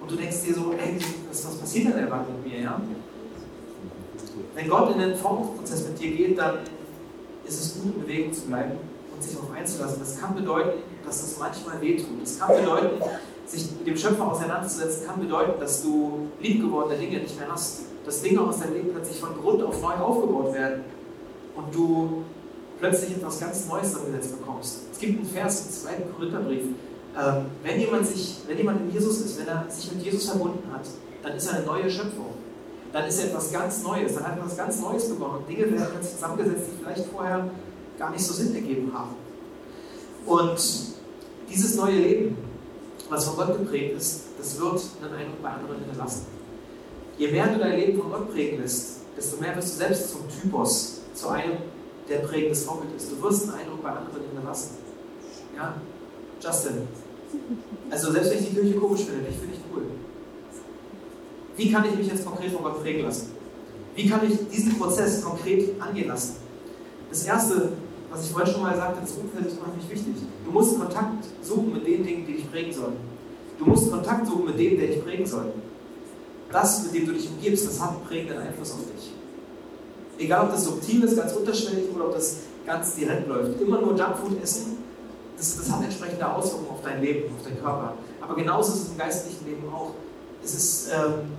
und 0.01 0.11
du 0.11 0.17
denkst 0.17 0.43
dir 0.47 0.55
so, 0.55 0.73
ey, 0.73 0.99
was, 1.29 1.47
was 1.47 1.57
passiert 1.57 1.87
denn 1.87 2.05
einfach 2.05 2.21
mit 2.29 2.53
mir, 2.53 2.63
ja? 2.63 2.81
Wenn 4.55 4.69
Gott 4.69 4.93
in 4.93 4.99
den 4.99 5.17
Formungsprozess 5.17 5.89
mit 5.89 6.01
dir 6.01 6.11
geht, 6.11 6.39
dann 6.39 6.59
ist 7.47 7.61
es 7.61 7.75
gut, 7.75 7.95
in 7.95 8.03
Bewegung 8.03 8.33
zu 8.33 8.43
bleiben 8.43 8.73
und 9.15 9.23
sich 9.23 9.35
darauf 9.35 9.53
einzulassen. 9.53 9.99
Das 10.01 10.21
kann 10.21 10.35
bedeuten, 10.35 10.81
dass 11.05 11.21
das 11.21 11.39
manchmal 11.39 11.81
wehtut. 11.81 12.23
Das 12.23 12.39
kann 12.39 12.57
bedeuten, 12.57 13.03
sich 13.47 13.71
mit 13.79 13.87
dem 13.87 13.97
Schöpfer 13.97 14.31
auseinanderzusetzen, 14.31 15.07
kann 15.07 15.21
bedeuten, 15.21 15.61
dass 15.61 15.83
du 15.83 16.29
liebgewordene 16.41 16.99
Dinge 16.99 17.19
nicht 17.21 17.39
mehr 17.39 17.51
hast. 17.51 17.83
Dass 18.05 18.21
Dinge 18.23 18.41
aus 18.41 18.61
deinem 18.61 18.75
Leben 18.75 18.91
plötzlich 18.93 19.19
von 19.19 19.35
Grund 19.41 19.63
auf 19.63 19.81
neu 19.81 19.95
aufgebaut 19.95 20.53
werden 20.53 20.85
und 21.57 21.75
du 21.75 22.25
plötzlich 22.79 23.17
etwas 23.17 23.41
ganz 23.41 23.67
Neues 23.67 23.95
angesetzt 23.95 24.39
bekommst. 24.39 24.81
Es 24.93 24.99
gibt 24.99 25.19
einen 25.19 25.29
Vers 25.29 25.67
im 25.67 25.73
zweiten 25.73 26.15
Korintherbrief, 26.15 26.65
ähm, 27.17 27.47
wenn, 27.63 27.81
jemand 27.81 28.07
sich, 28.07 28.39
wenn 28.47 28.59
jemand 28.59 28.81
in 28.81 28.93
Jesus 28.93 29.21
ist, 29.21 29.39
wenn 29.39 29.47
er 29.47 29.65
sich 29.69 29.93
mit 29.93 30.03
Jesus 30.03 30.29
verbunden 30.29 30.69
hat, 30.73 30.83
dann 31.23 31.37
ist 31.37 31.47
er 31.47 31.59
eine 31.59 31.67
neue 31.67 31.91
Schöpfung. 31.91 32.35
Dann 32.93 33.07
ist 33.07 33.21
er 33.21 33.27
etwas 33.27 33.53
ganz 33.53 33.83
Neues, 33.83 34.15
dann 34.15 34.25
hat 34.25 34.37
er 34.37 34.45
etwas 34.45 34.57
ganz 34.57 34.81
Neues 34.81 35.09
begonnen. 35.09 35.45
Dinge 35.49 35.71
werden 35.71 35.87
plötzlich 35.93 36.15
zusammengesetzt, 36.15 36.67
die 36.73 36.83
vielleicht 36.83 37.07
vorher 37.07 37.49
gar 37.99 38.11
nicht 38.11 38.25
so 38.25 38.35
Sinn 38.35 38.55
ergeben 38.55 38.93
haben. 38.93 39.15
Und 40.27 40.59
dieses 41.49 41.77
neue 41.77 41.97
Leben, 41.97 42.37
was 43.11 43.25
von 43.27 43.37
Gott 43.37 43.59
geprägt 43.59 43.97
ist, 43.97 44.23
das 44.39 44.59
wird 44.59 44.81
einen 45.03 45.15
Eindruck 45.15 45.43
bei 45.43 45.51
anderen 45.51 45.79
hinterlassen. 45.85 46.27
Je 47.19 47.29
mehr 47.29 47.47
du 47.47 47.59
dein 47.59 47.79
Leben 47.79 48.01
von 48.01 48.11
Gott 48.11 48.33
prägen 48.33 48.61
lässt, 48.61 49.01
desto 49.17 49.41
mehr 49.41 49.55
wirst 49.57 49.75
du 49.75 49.79
selbst 49.79 50.11
zum 50.11 50.23
Typos, 50.29 51.01
zu 51.15 51.29
einem, 51.29 51.59
der 52.09 52.19
prägendes 52.19 52.65
Vorbild 52.65 52.95
ist. 52.97 53.13
Du 53.13 53.23
wirst 53.23 53.45
einen 53.45 53.61
Eindruck 53.61 53.83
bei 53.83 53.91
anderen 53.91 54.23
hinterlassen. 54.31 54.77
Ja? 55.57 55.75
Justin, 56.43 56.89
also 57.91 58.13
selbst 58.13 58.31
wenn 58.31 58.39
ich 58.39 58.49
die 58.49 58.55
Kirche 58.55 58.75
komisch 58.75 59.03
finde, 59.03 59.29
ich 59.29 59.37
finde 59.37 59.55
ich 59.55 59.61
cool. 59.75 59.83
Wie 61.57 61.73
kann 61.73 61.85
ich 61.85 61.97
mich 61.97 62.09
jetzt 62.09 62.25
konkret 62.25 62.53
von 62.53 62.63
Gott 62.63 62.83
prägen 62.83 63.05
lassen? 63.05 63.33
Wie 63.95 64.09
kann 64.09 64.21
ich 64.29 64.49
diesen 64.49 64.77
Prozess 64.77 65.23
konkret 65.23 65.81
angehen 65.81 66.09
lassen? 66.09 66.37
Das 67.11 67.25
Erste, 67.25 67.73
was 68.15 68.25
ich 68.25 68.31
vorhin 68.31 68.53
schon 68.53 68.63
mal 68.63 68.77
sagte, 68.77 69.01
das 69.01 69.13
Umfeld 69.13 69.47
ist 69.47 69.59
unheimlich 69.59 69.91
wichtig. 69.91 70.15
Du 70.45 70.51
musst 70.51 70.79
Kontakt 70.79 71.25
suchen 71.43 71.73
mit 71.73 71.87
den 71.87 72.05
Dingen, 72.05 72.27
die 72.27 72.35
dich 72.35 72.51
prägen 72.51 72.73
sollen. 72.73 72.97
Du 73.59 73.67
musst 73.67 73.91
Kontakt 73.91 74.27
suchen 74.27 74.47
mit 74.47 74.59
dem, 74.59 74.79
der 74.79 74.87
dich 74.89 75.05
prägen 75.05 75.27
soll. 75.27 75.53
Das, 76.51 76.85
mit 76.85 76.95
dem 76.95 77.07
du 77.07 77.13
dich 77.13 77.29
umgibst, 77.29 77.67
das 77.67 77.81
hat 77.81 77.91
einen 77.91 78.05
prägenden 78.07 78.39
Einfluss 78.39 78.73
auf 78.73 78.81
dich. 78.95 79.13
Egal, 80.19 80.47
ob 80.47 80.53
das 80.53 80.65
subtil 80.65 81.03
ist, 81.03 81.17
ganz 81.17 81.33
unterschwellig 81.33 81.87
oder 81.95 82.07
ob 82.07 82.15
das 82.15 82.37
ganz 82.65 82.95
direkt 82.95 83.27
läuft. 83.29 83.61
Immer 83.61 83.81
nur 83.81 83.97
Junkfood 83.97 84.41
essen 84.41 84.85
das, 85.37 85.57
das 85.57 85.73
hat 85.73 85.83
entsprechende 85.83 86.31
Auswirkungen 86.31 86.71
auf 86.71 86.83
dein 86.83 87.03
Leben, 87.03 87.35
auf 87.35 87.43
deinen 87.45 87.61
Körper. 87.61 87.95
Aber 88.21 88.35
genauso 88.35 88.73
ist 88.73 88.83
es 88.83 88.89
im 88.91 88.99
geistlichen 88.99 89.47
Leben 89.47 89.69
auch. 89.73 89.91
Es 90.43 90.55
ist, 90.55 90.89
ähm, 90.93 91.33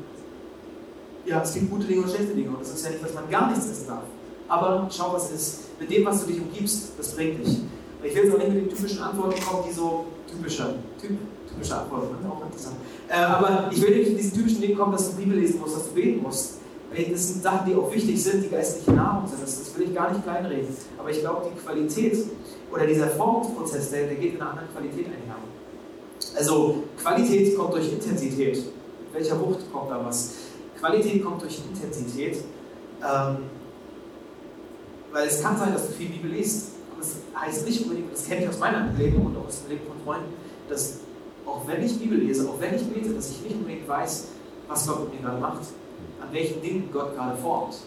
ja, 1.26 1.42
es 1.42 1.54
gibt 1.54 1.70
gute 1.70 1.86
Dinge 1.86 2.04
und 2.04 2.10
schlechte 2.10 2.34
Dinge. 2.34 2.50
Und 2.50 2.62
das 2.62 2.72
ist 2.72 2.84
ja 2.84 2.92
nicht, 2.92 3.04
dass 3.04 3.14
man 3.14 3.30
gar 3.30 3.50
nichts 3.50 3.70
essen 3.70 3.88
darf. 3.88 4.04
Aber 4.48 4.88
schau, 4.92 5.14
was 5.14 5.32
ist. 5.32 5.60
Mit 5.80 5.92
dem, 5.92 6.06
was 6.06 6.26
du 6.26 6.32
dich 6.32 6.42
umgibst, 6.42 6.92
das 6.98 7.16
bringt 7.16 7.46
dich. 7.46 7.60
Ich 8.04 8.16
will 8.16 8.26
jetzt 8.26 8.34
auch 8.34 8.38
nicht 8.38 8.50
mit 8.50 8.62
den 8.62 8.70
typischen 8.70 9.00
Antworten 9.00 9.42
kommen, 9.44 9.64
die 9.68 9.74
so 9.74 10.06
typische, 10.30 10.76
typ, 11.02 11.18
typische 11.50 11.76
Antworten, 11.76 12.22
ne? 12.22 12.32
auch 12.32 12.46
interessant. 12.46 12.76
Äh, 13.10 13.16
aber 13.16 13.70
ich 13.72 13.82
will 13.82 13.98
nicht 13.98 14.10
mit 14.10 14.20
diesen 14.20 14.34
typischen 14.34 14.62
Dingen 14.62 14.78
kommen, 14.78 14.92
dass 14.92 15.10
du 15.10 15.18
Bibel 15.18 15.38
lesen 15.38 15.60
musst, 15.60 15.76
dass 15.76 15.88
du 15.88 15.94
beten 15.94 16.22
musst. 16.22 16.56
Das 17.12 17.28
sind 17.28 17.44
Sachen, 17.44 17.68
die 17.68 17.76
auch 17.76 17.92
wichtig 17.92 18.24
sind, 18.24 18.44
die 18.44 18.50
geistliche 18.50 18.92
Nahrung 18.92 19.28
sind. 19.28 19.42
Das, 19.42 19.60
das 19.60 19.78
will 19.78 19.88
ich 19.88 19.94
gar 19.94 20.12
nicht 20.12 20.24
kleinreden. 20.24 20.68
Aber 20.98 21.10
ich 21.10 21.20
glaube, 21.20 21.50
die 21.54 21.60
Qualität 21.60 22.18
oder 22.72 22.86
dieser 22.86 23.10
Formungsprozess, 23.10 23.92
der, 23.92 24.08
der 24.08 24.16
geht 24.16 24.36
in 24.36 24.42
einer 24.42 24.52
anderen 24.52 24.70
Qualität 24.72 25.08
einher. 25.08 25.36
Also 26.38 26.84
Qualität 27.02 27.58
kommt 27.58 27.74
durch 27.74 27.92
Intensität. 27.92 28.56
Mit 28.56 29.14
welcher 29.14 29.40
Wucht 29.42 29.72
kommt 29.74 29.90
da 29.90 30.06
was? 30.06 30.36
Qualität 30.80 31.24
kommt 31.24 31.42
durch 31.42 31.60
Intensität. 31.70 32.38
Ähm, 33.02 33.38
weil 35.16 35.28
es 35.28 35.42
kann 35.42 35.58
sein, 35.58 35.72
dass 35.72 35.88
du 35.88 35.94
viel 35.94 36.10
Bibel 36.10 36.30
liest, 36.30 36.74
aber 36.92 37.02
es 37.02 37.16
heißt 37.34 37.66
nicht 37.66 37.84
unbedingt, 37.84 38.12
das 38.12 38.28
kenne 38.28 38.44
ich 38.44 38.50
aus 38.50 38.60
meinem 38.60 38.98
Leben 38.98 39.26
und 39.26 39.38
aus 39.38 39.62
dem 39.62 39.70
Leben 39.70 39.88
von 39.88 39.98
Freunden, 40.04 40.34
dass 40.68 41.00
auch 41.46 41.66
wenn 41.66 41.86
ich 41.86 41.98
Bibel 41.98 42.18
lese, 42.18 42.50
auch 42.50 42.60
wenn 42.60 42.76
ich 42.76 42.84
bete, 42.84 43.14
dass 43.14 43.32
ich 43.32 43.42
nicht 43.44 43.56
unbedingt 43.56 43.88
weiß, 43.88 44.28
was 44.68 44.86
Gott 44.86 45.06
mit 45.06 45.14
mir 45.14 45.30
gerade 45.30 45.40
macht, 45.40 45.62
an 46.22 46.34
welchen 46.34 46.62
Dingen 46.62 46.90
Gott 46.92 47.16
gerade 47.16 47.38
formt. 47.38 47.78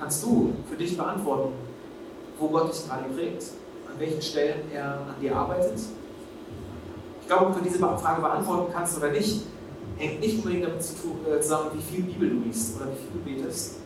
Kannst 0.00 0.24
du 0.24 0.52
für 0.68 0.74
dich 0.74 0.96
beantworten, 0.96 1.52
wo 2.40 2.48
Gott 2.48 2.72
dich 2.72 2.88
gerade 2.88 3.04
prägt, 3.14 3.44
an 3.88 4.00
welchen 4.00 4.20
Stellen 4.20 4.62
er 4.72 4.94
an 4.94 5.14
dir 5.22 5.36
arbeitet. 5.36 5.78
Ich 7.20 7.28
glaube, 7.28 7.46
ob 7.46 7.56
du 7.56 7.62
diese 7.62 7.78
Frage 7.78 8.20
beantworten 8.20 8.72
kannst 8.74 8.98
oder 8.98 9.12
nicht, 9.12 9.42
hängt 9.96 10.18
nicht 10.18 10.38
unbedingt 10.38 10.64
damit 10.64 10.80
äh, 10.80 11.40
zusammen, 11.40 11.70
wie 11.74 11.82
viel 11.82 12.02
Bibel 12.04 12.30
du 12.30 12.40
liest 12.40 12.74
oder 12.76 12.86
wie 12.90 12.96
viel 12.96 13.12
du 13.12 13.42
betest, 13.42 13.76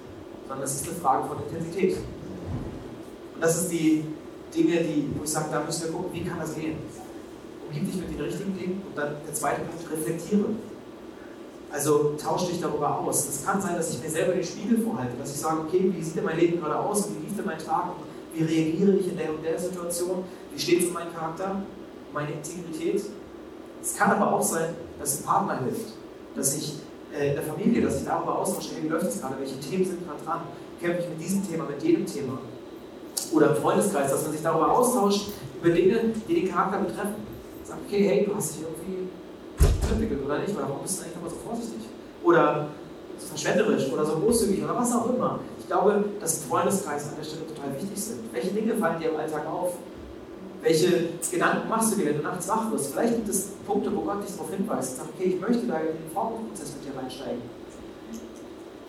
sondern 0.49 0.65
es 0.65 0.75
ist 0.75 0.89
eine 0.89 0.99
Frage 0.99 1.29
von 1.29 1.39
Intensität. 1.43 1.99
Und 3.35 3.41
das 3.41 3.63
ist 3.63 3.71
die 3.71 4.05
Dinge, 4.55 4.83
die, 4.83 5.11
wo 5.17 5.25
ich 5.25 5.31
sage, 5.31 5.47
da 5.51 5.63
müssen 5.63 5.85
wir 5.85 5.93
gucken, 5.93 6.11
wie 6.13 6.25
kann 6.25 6.39
das 6.41 6.55
gehen. 6.55 6.77
Umgib 7.69 7.87
dich 7.87 8.01
mit 8.01 8.11
den 8.11 8.21
richtigen 8.21 8.59
Dingen 8.59 8.83
und 8.89 8.97
dann 8.97 9.17
der 9.27 9.35
zweite 9.35 9.61
Punkt, 9.61 9.93
reflektiere. 9.93 10.47
Also 11.71 12.15
tausch 12.21 12.49
dich 12.49 12.61
darüber 12.61 12.99
aus. 12.99 13.29
Es 13.29 13.45
kann 13.45 13.61
sein, 13.61 13.77
dass 13.77 13.91
ich 13.91 14.03
mir 14.03 14.09
selber 14.09 14.33
den 14.33 14.45
Spiegel 14.45 14.79
vorhalte, 14.79 15.13
dass 15.19 15.31
ich 15.31 15.39
sage, 15.39 15.61
okay, 15.61 15.93
wie 15.95 16.03
sieht 16.03 16.17
denn 16.17 16.25
mein 16.25 16.39
Leben 16.39 16.61
gerade 16.61 16.79
aus, 16.79 17.09
wie 17.11 17.27
lief 17.27 17.37
denn 17.37 17.45
mein 17.45 17.59
Tag 17.59 17.93
wie 18.39 18.45
reagiere 18.45 18.93
ich 18.93 19.09
in 19.09 19.17
der 19.17 19.31
und 19.31 19.43
der 19.43 19.59
Situation? 19.59 20.25
Wie 20.53 20.61
steht 20.61 20.81
es 20.81 20.87
um 20.87 20.95
meinen 20.95 21.13
Charakter, 21.15 21.63
meine 22.13 22.33
Integrität? 22.33 23.03
Es 23.83 23.97
kann 23.97 24.11
aber 24.11 24.33
auch 24.33 24.43
sein, 24.43 24.75
dass 24.99 25.21
ein 25.21 25.25
Partner 25.25 25.61
hilft, 25.61 25.95
dass 26.35 26.57
ich 26.57 26.75
in 27.13 27.35
der 27.35 27.43
Familie, 27.43 27.83
dass 27.83 28.01
ich 28.01 28.07
darüber 28.07 28.39
austausche, 28.39 28.75
hey, 28.75 28.85
wie 28.85 28.89
läuft 28.89 29.07
es 29.07 29.21
gerade, 29.21 29.35
welche 29.39 29.59
Themen 29.61 29.85
sind 29.85 30.07
gerade 30.07 30.25
dran, 30.25 30.41
kämpfe 30.81 31.03
ich 31.03 31.09
mit 31.09 31.21
diesem 31.21 31.49
Thema, 31.49 31.65
mit 31.65 31.83
jedem 31.83 32.07
Thema. 32.07 32.39
Oder 33.33 33.51
im 33.51 33.57
Freundeskreis, 33.57 34.11
dass 34.11 34.23
man 34.23 34.33
sich 34.33 34.43
darüber 34.43 34.71
austauscht, 34.71 35.29
über 35.61 35.75
Dinge, 35.75 36.13
die 36.29 36.35
den 36.35 36.51
Charakter 36.51 36.79
betreffen. 36.79 37.27
Sagt, 37.65 37.81
okay, 37.87 38.09
hey, 38.09 38.27
du 38.27 38.35
hast 38.35 38.55
dich 38.55 38.63
irgendwie 38.63 39.09
entwickelt 39.91 40.25
oder 40.25 40.39
nicht, 40.39 40.55
oder 40.55 40.69
warum 40.69 40.83
bist 40.83 40.99
du 40.99 41.05
eigentlich 41.05 41.17
immer 41.21 41.31
so 41.31 41.37
vorsichtig? 41.45 41.89
Oder 42.23 42.69
so 43.19 43.27
verschwenderisch 43.27 43.93
oder 43.93 44.05
so 44.05 44.17
großzügig 44.19 44.63
oder 44.63 44.77
was 44.77 44.95
auch 44.95 45.11
immer. 45.11 45.41
Ich 45.59 45.67
glaube, 45.67 46.05
dass 46.21 46.45
Freundeskreise 46.45 47.11
an 47.11 47.17
der 47.19 47.25
Stelle 47.25 47.47
total 47.47 47.75
wichtig 47.75 48.01
sind. 48.01 48.33
Welche 48.33 48.51
Dinge 48.51 48.75
fallen 48.77 49.01
dir 49.01 49.11
im 49.11 49.17
Alltag 49.17 49.47
auf? 49.47 49.75
Welche 50.63 51.09
Gedanken 51.31 51.69
machst 51.69 51.93
du 51.93 51.97
dir, 51.97 52.07
wenn 52.07 52.17
du 52.19 52.23
nachts 52.23 52.49
wach 52.49 52.71
wirst? 52.73 52.93
Vielleicht 52.93 53.15
gibt 53.15 53.29
es 53.29 53.51
Punkte, 53.67 53.95
wo 53.95 54.01
Gott 54.01 54.23
dich 54.23 54.35
darauf 54.35 54.51
hinweist. 54.51 54.97
Sagt, 54.97 55.11
okay, 55.15 55.35
ich 55.35 55.41
möchte 55.41 55.67
da 55.67 55.79
in 55.79 55.87
den 55.87 56.11
Formprozess 56.13 56.75
mit 56.75 56.85
dir 56.85 56.99
reinsteigen. 56.99 57.43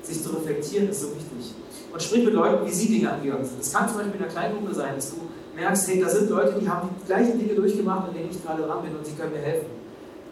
Sich 0.01 0.23
zu 0.23 0.29
reflektieren 0.29 0.89
ist 0.89 1.01
so 1.01 1.07
wichtig. 1.09 1.53
Und 1.91 2.01
sprich 2.01 2.25
mit 2.25 2.33
Leuten, 2.33 2.65
wie 2.65 2.71
sie 2.71 2.87
Dinge 2.87 3.11
angegangen 3.11 3.45
sind. 3.45 3.61
Es 3.61 3.71
kann 3.71 3.87
zum 3.87 3.97
Beispiel 3.97 4.15
in 4.15 4.23
einer 4.23 4.31
kleinen 4.31 4.73
sein, 4.73 4.95
dass 4.95 5.11
du 5.11 5.17
merkst, 5.55 5.87
hey, 5.89 5.99
da 5.99 6.09
sind 6.09 6.29
Leute, 6.29 6.59
die 6.59 6.69
haben 6.69 6.89
die 7.01 7.05
gleichen 7.05 7.37
Dinge 7.37 7.53
durchgemacht, 7.53 8.07
an 8.07 8.13
denen 8.13 8.29
ich 8.31 8.43
gerade 8.43 8.63
dran 8.63 8.81
bin 8.81 8.95
und 8.95 9.05
sie 9.05 9.13
können 9.13 9.33
mir 9.33 9.39
helfen. 9.39 9.67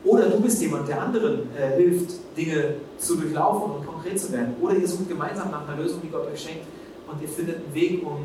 Oder 0.03 0.29
du 0.29 0.39
bist 0.39 0.61
jemand, 0.61 0.87
der 0.87 1.01
anderen 1.01 1.49
äh, 1.55 1.75
hilft, 1.75 2.13
Dinge 2.37 2.75
zu 2.97 3.15
durchlaufen 3.15 3.71
und 3.75 3.85
konkret 3.85 4.19
zu 4.19 4.31
werden. 4.31 4.55
Oder 4.61 4.75
ihr 4.75 4.87
sucht 4.87 5.09
gemeinsam 5.09 5.51
nach 5.51 5.67
einer 5.67 5.81
Lösung, 5.81 6.01
die 6.03 6.09
Gott 6.09 6.27
euch 6.31 6.39
schenkt 6.39 6.65
und 7.11 7.21
ihr 7.21 7.27
findet 7.27 7.57
einen 7.57 7.73
Weg, 7.73 8.05
um 8.05 8.17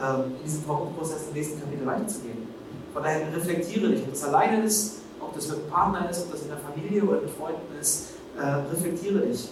ähm, 0.00 0.32
in 0.38 0.44
diesem 0.44 0.62
Formprozess 0.62 1.28
im 1.28 1.34
nächsten 1.34 1.60
Kapitel 1.60 1.86
weiterzugehen. 1.86 2.51
Von 2.92 3.02
daher 3.02 3.34
reflektiere 3.34 3.88
dich, 3.88 4.02
ob 4.02 4.10
das 4.10 4.24
alleine 4.24 4.64
ist, 4.64 4.98
ob 5.20 5.34
das 5.34 5.48
mit 5.48 5.58
einem 5.58 5.68
Partner 5.68 6.10
ist, 6.10 6.22
ob 6.22 6.32
das 6.32 6.42
in 6.42 6.48
der 6.48 6.58
Familie 6.58 7.02
oder 7.04 7.20
mit 7.20 7.30
Freunden 7.30 7.60
ist. 7.80 8.10
Äh, 8.38 8.44
reflektiere 8.74 9.20
dich. 9.20 9.48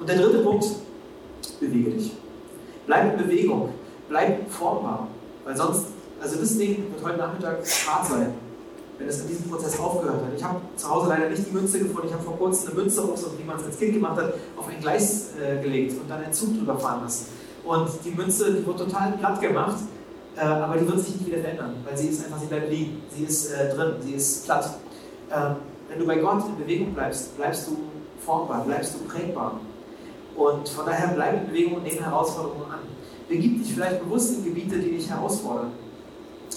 Und 0.00 0.08
der 0.08 0.16
dritte 0.16 0.38
Punkt, 0.38 0.66
bewege 1.60 1.90
dich. 1.90 2.12
Bleib 2.86 3.12
in 3.12 3.26
Bewegung, 3.26 3.68
bleib 4.08 4.50
formbar. 4.50 5.08
Weil 5.44 5.56
sonst, 5.56 5.86
also 6.20 6.36
das 6.36 6.58
Ding 6.58 6.84
wird 6.92 7.04
heute 7.04 7.18
Nachmittag 7.18 7.58
hart 7.86 8.06
sein, 8.06 8.34
wenn 8.98 9.08
es 9.08 9.20
in 9.20 9.28
diesem 9.28 9.50
Prozess 9.50 9.78
aufgehört 9.78 10.16
hat. 10.16 10.34
Ich 10.36 10.42
habe 10.42 10.60
zu 10.76 10.90
Hause 10.90 11.08
leider 11.08 11.28
nicht 11.28 11.46
die 11.46 11.52
Münze 11.52 11.78
gefunden, 11.78 12.08
ich 12.08 12.14
habe 12.14 12.24
vor 12.24 12.36
kurzem 12.36 12.70
eine 12.70 12.80
Münze, 12.80 12.96
so 13.00 13.30
wie 13.38 13.44
man 13.44 13.56
es 13.58 13.64
als 13.64 13.78
Kind 13.78 13.94
gemacht 13.94 14.16
hat, 14.16 14.34
auf 14.56 14.68
ein 14.68 14.80
Gleis 14.80 15.30
äh, 15.40 15.62
gelegt 15.62 16.00
und 16.00 16.10
dann 16.10 16.22
einen 16.22 16.32
Zug 16.32 16.56
drüber 16.56 16.78
fahren 16.78 17.02
lassen. 17.02 17.26
Und 17.64 17.88
die 18.04 18.10
Münze, 18.10 18.52
die 18.52 18.66
wird 18.66 18.78
total 18.78 19.12
platt 19.12 19.40
gemacht, 19.40 19.76
äh, 20.36 20.40
aber 20.40 20.78
die 20.78 20.88
wird 20.88 20.98
sich 21.00 21.16
nicht 21.16 21.26
wieder 21.26 21.38
verändern, 21.38 21.76
weil 21.84 21.96
sie 21.96 22.08
ist 22.08 22.24
einfach, 22.24 22.40
sie 22.40 22.46
bleibt 22.46 22.70
liegen, 22.70 23.02
sie 23.14 23.24
ist 23.24 23.52
äh, 23.52 23.74
drin, 23.74 23.94
sie 24.00 24.14
ist 24.14 24.44
platt. 24.44 24.78
Ähm, 25.30 25.56
wenn 25.88 25.98
du 25.98 26.06
bei 26.06 26.16
Gott 26.16 26.44
in 26.46 26.56
Bewegung 26.56 26.94
bleibst, 26.94 27.36
bleibst 27.36 27.68
du 27.68 27.76
formbar, 28.24 28.64
bleibst 28.64 28.94
du 28.94 29.04
prägbar. 29.04 29.60
Und 30.36 30.68
von 30.68 30.86
daher 30.86 31.08
bleib 31.08 31.42
in 31.42 31.48
Bewegung 31.48 31.74
und 31.74 31.82
nehme 31.82 32.04
Herausforderungen 32.04 32.70
an. 32.70 32.78
Begib 33.28 33.62
dich 33.62 33.74
vielleicht 33.74 34.02
bewusst 34.02 34.34
in 34.34 34.44
Gebiete, 34.44 34.78
die 34.78 34.92
dich 34.92 35.10
herausfordern, 35.10 35.72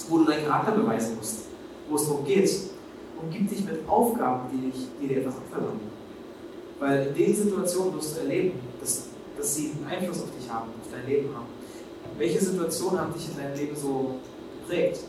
wo 0.08 0.18
du 0.18 0.24
deinen 0.24 0.46
Charakter 0.46 0.72
beweisen 0.72 1.16
musst, 1.16 1.40
wo 1.88 1.96
es 1.96 2.06
darum 2.06 2.24
geht. 2.24 2.50
Umgib 3.20 3.48
dich 3.48 3.64
mit 3.64 3.88
Aufgaben, 3.88 4.48
die, 4.52 4.70
dich, 4.70 4.86
die 5.00 5.08
dir 5.08 5.18
etwas 5.18 5.36
abverlangen. 5.36 5.80
Weil 6.78 7.06
in 7.08 7.14
den 7.14 7.34
Situationen 7.34 7.94
wirst 7.94 8.16
du 8.16 8.20
erleben, 8.20 8.58
dass, 8.80 9.08
dass 9.36 9.54
sie 9.54 9.72
einen 9.72 9.86
Einfluss 9.86 10.22
auf 10.22 10.30
dich 10.38 10.50
haben, 10.50 10.68
auf 10.68 10.88
dein 10.90 11.06
Leben 11.06 11.28
haben. 11.34 11.46
Welche 12.18 12.40
Situationen 12.40 13.00
haben 13.00 13.12
dich 13.12 13.28
in 13.28 13.36
deinem 13.36 13.56
Leben 13.56 13.76
so 13.76 14.16
geprägt? 14.60 15.00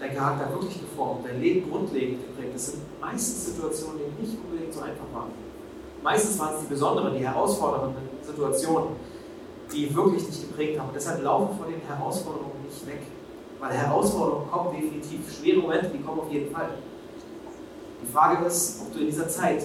Dein 0.00 0.14
Charakter 0.16 0.52
wirklich 0.52 0.80
geformt, 0.80 1.26
dein 1.26 1.40
Leben 1.40 1.70
grundlegend 1.70 2.20
geprägt. 2.24 2.54
Das 2.54 2.66
sind 2.66 2.82
meistens 3.00 3.46
Situationen, 3.46 4.00
die 4.00 4.26
nicht 4.26 4.38
unbedingt 4.42 4.72
so 4.72 4.80
einfach 4.80 5.04
waren. 5.12 5.32
Meistens 6.02 6.38
waren 6.38 6.54
es 6.54 6.62
die 6.62 6.68
besonderen, 6.68 7.14
die 7.14 7.26
herausfordernden 7.26 7.96
Situationen, 8.22 8.90
die 9.72 9.94
wirklich 9.94 10.24
dich 10.24 10.48
geprägt 10.48 10.78
haben. 10.78 10.88
Und 10.88 10.94
deshalb 10.94 11.22
laufen 11.22 11.58
vor 11.58 11.66
den 11.66 11.80
Herausforderungen 11.80 12.62
nicht 12.64 12.86
weg. 12.86 13.02
Weil 13.58 13.72
Herausforderungen 13.72 14.50
kommen 14.50 14.76
definitiv, 14.76 15.20
schwere 15.30 15.60
Momente, 15.60 15.88
die 15.88 16.02
kommen 16.02 16.20
auf 16.20 16.32
jeden 16.32 16.54
Fall. 16.54 16.70
Die 18.00 18.10
Frage 18.10 18.46
ist, 18.46 18.80
ob 18.80 18.92
du 18.94 19.00
in 19.00 19.06
dieser 19.06 19.28
Zeit 19.28 19.62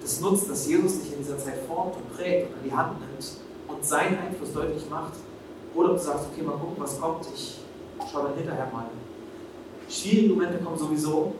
das 0.00 0.20
nutzt, 0.20 0.48
dass 0.50 0.68
Jesus 0.68 1.00
dich 1.00 1.14
in 1.14 1.18
dieser 1.18 1.38
Zeit 1.38 1.58
formt 1.66 1.96
und 1.96 2.14
prägt 2.14 2.50
und 2.50 2.58
an 2.58 2.64
die 2.64 2.72
Hand 2.72 3.00
nimmt 3.00 3.32
und 3.68 3.84
seinen 3.84 4.18
Einfluss 4.18 4.52
deutlich 4.52 4.88
macht. 4.90 5.14
Oder 5.74 5.88
du 5.88 5.98
sagst, 5.98 6.26
okay, 6.32 6.42
mal 6.42 6.52
gucken, 6.52 6.76
was 6.78 7.00
kommt, 7.00 7.26
ich 7.34 7.60
schaue 8.10 8.24
dann 8.24 8.34
hinterher 8.34 8.68
mal. 8.72 8.86
Schwierige 9.88 10.34
Momente 10.34 10.58
kommen 10.58 10.78
sowieso. 10.78 11.32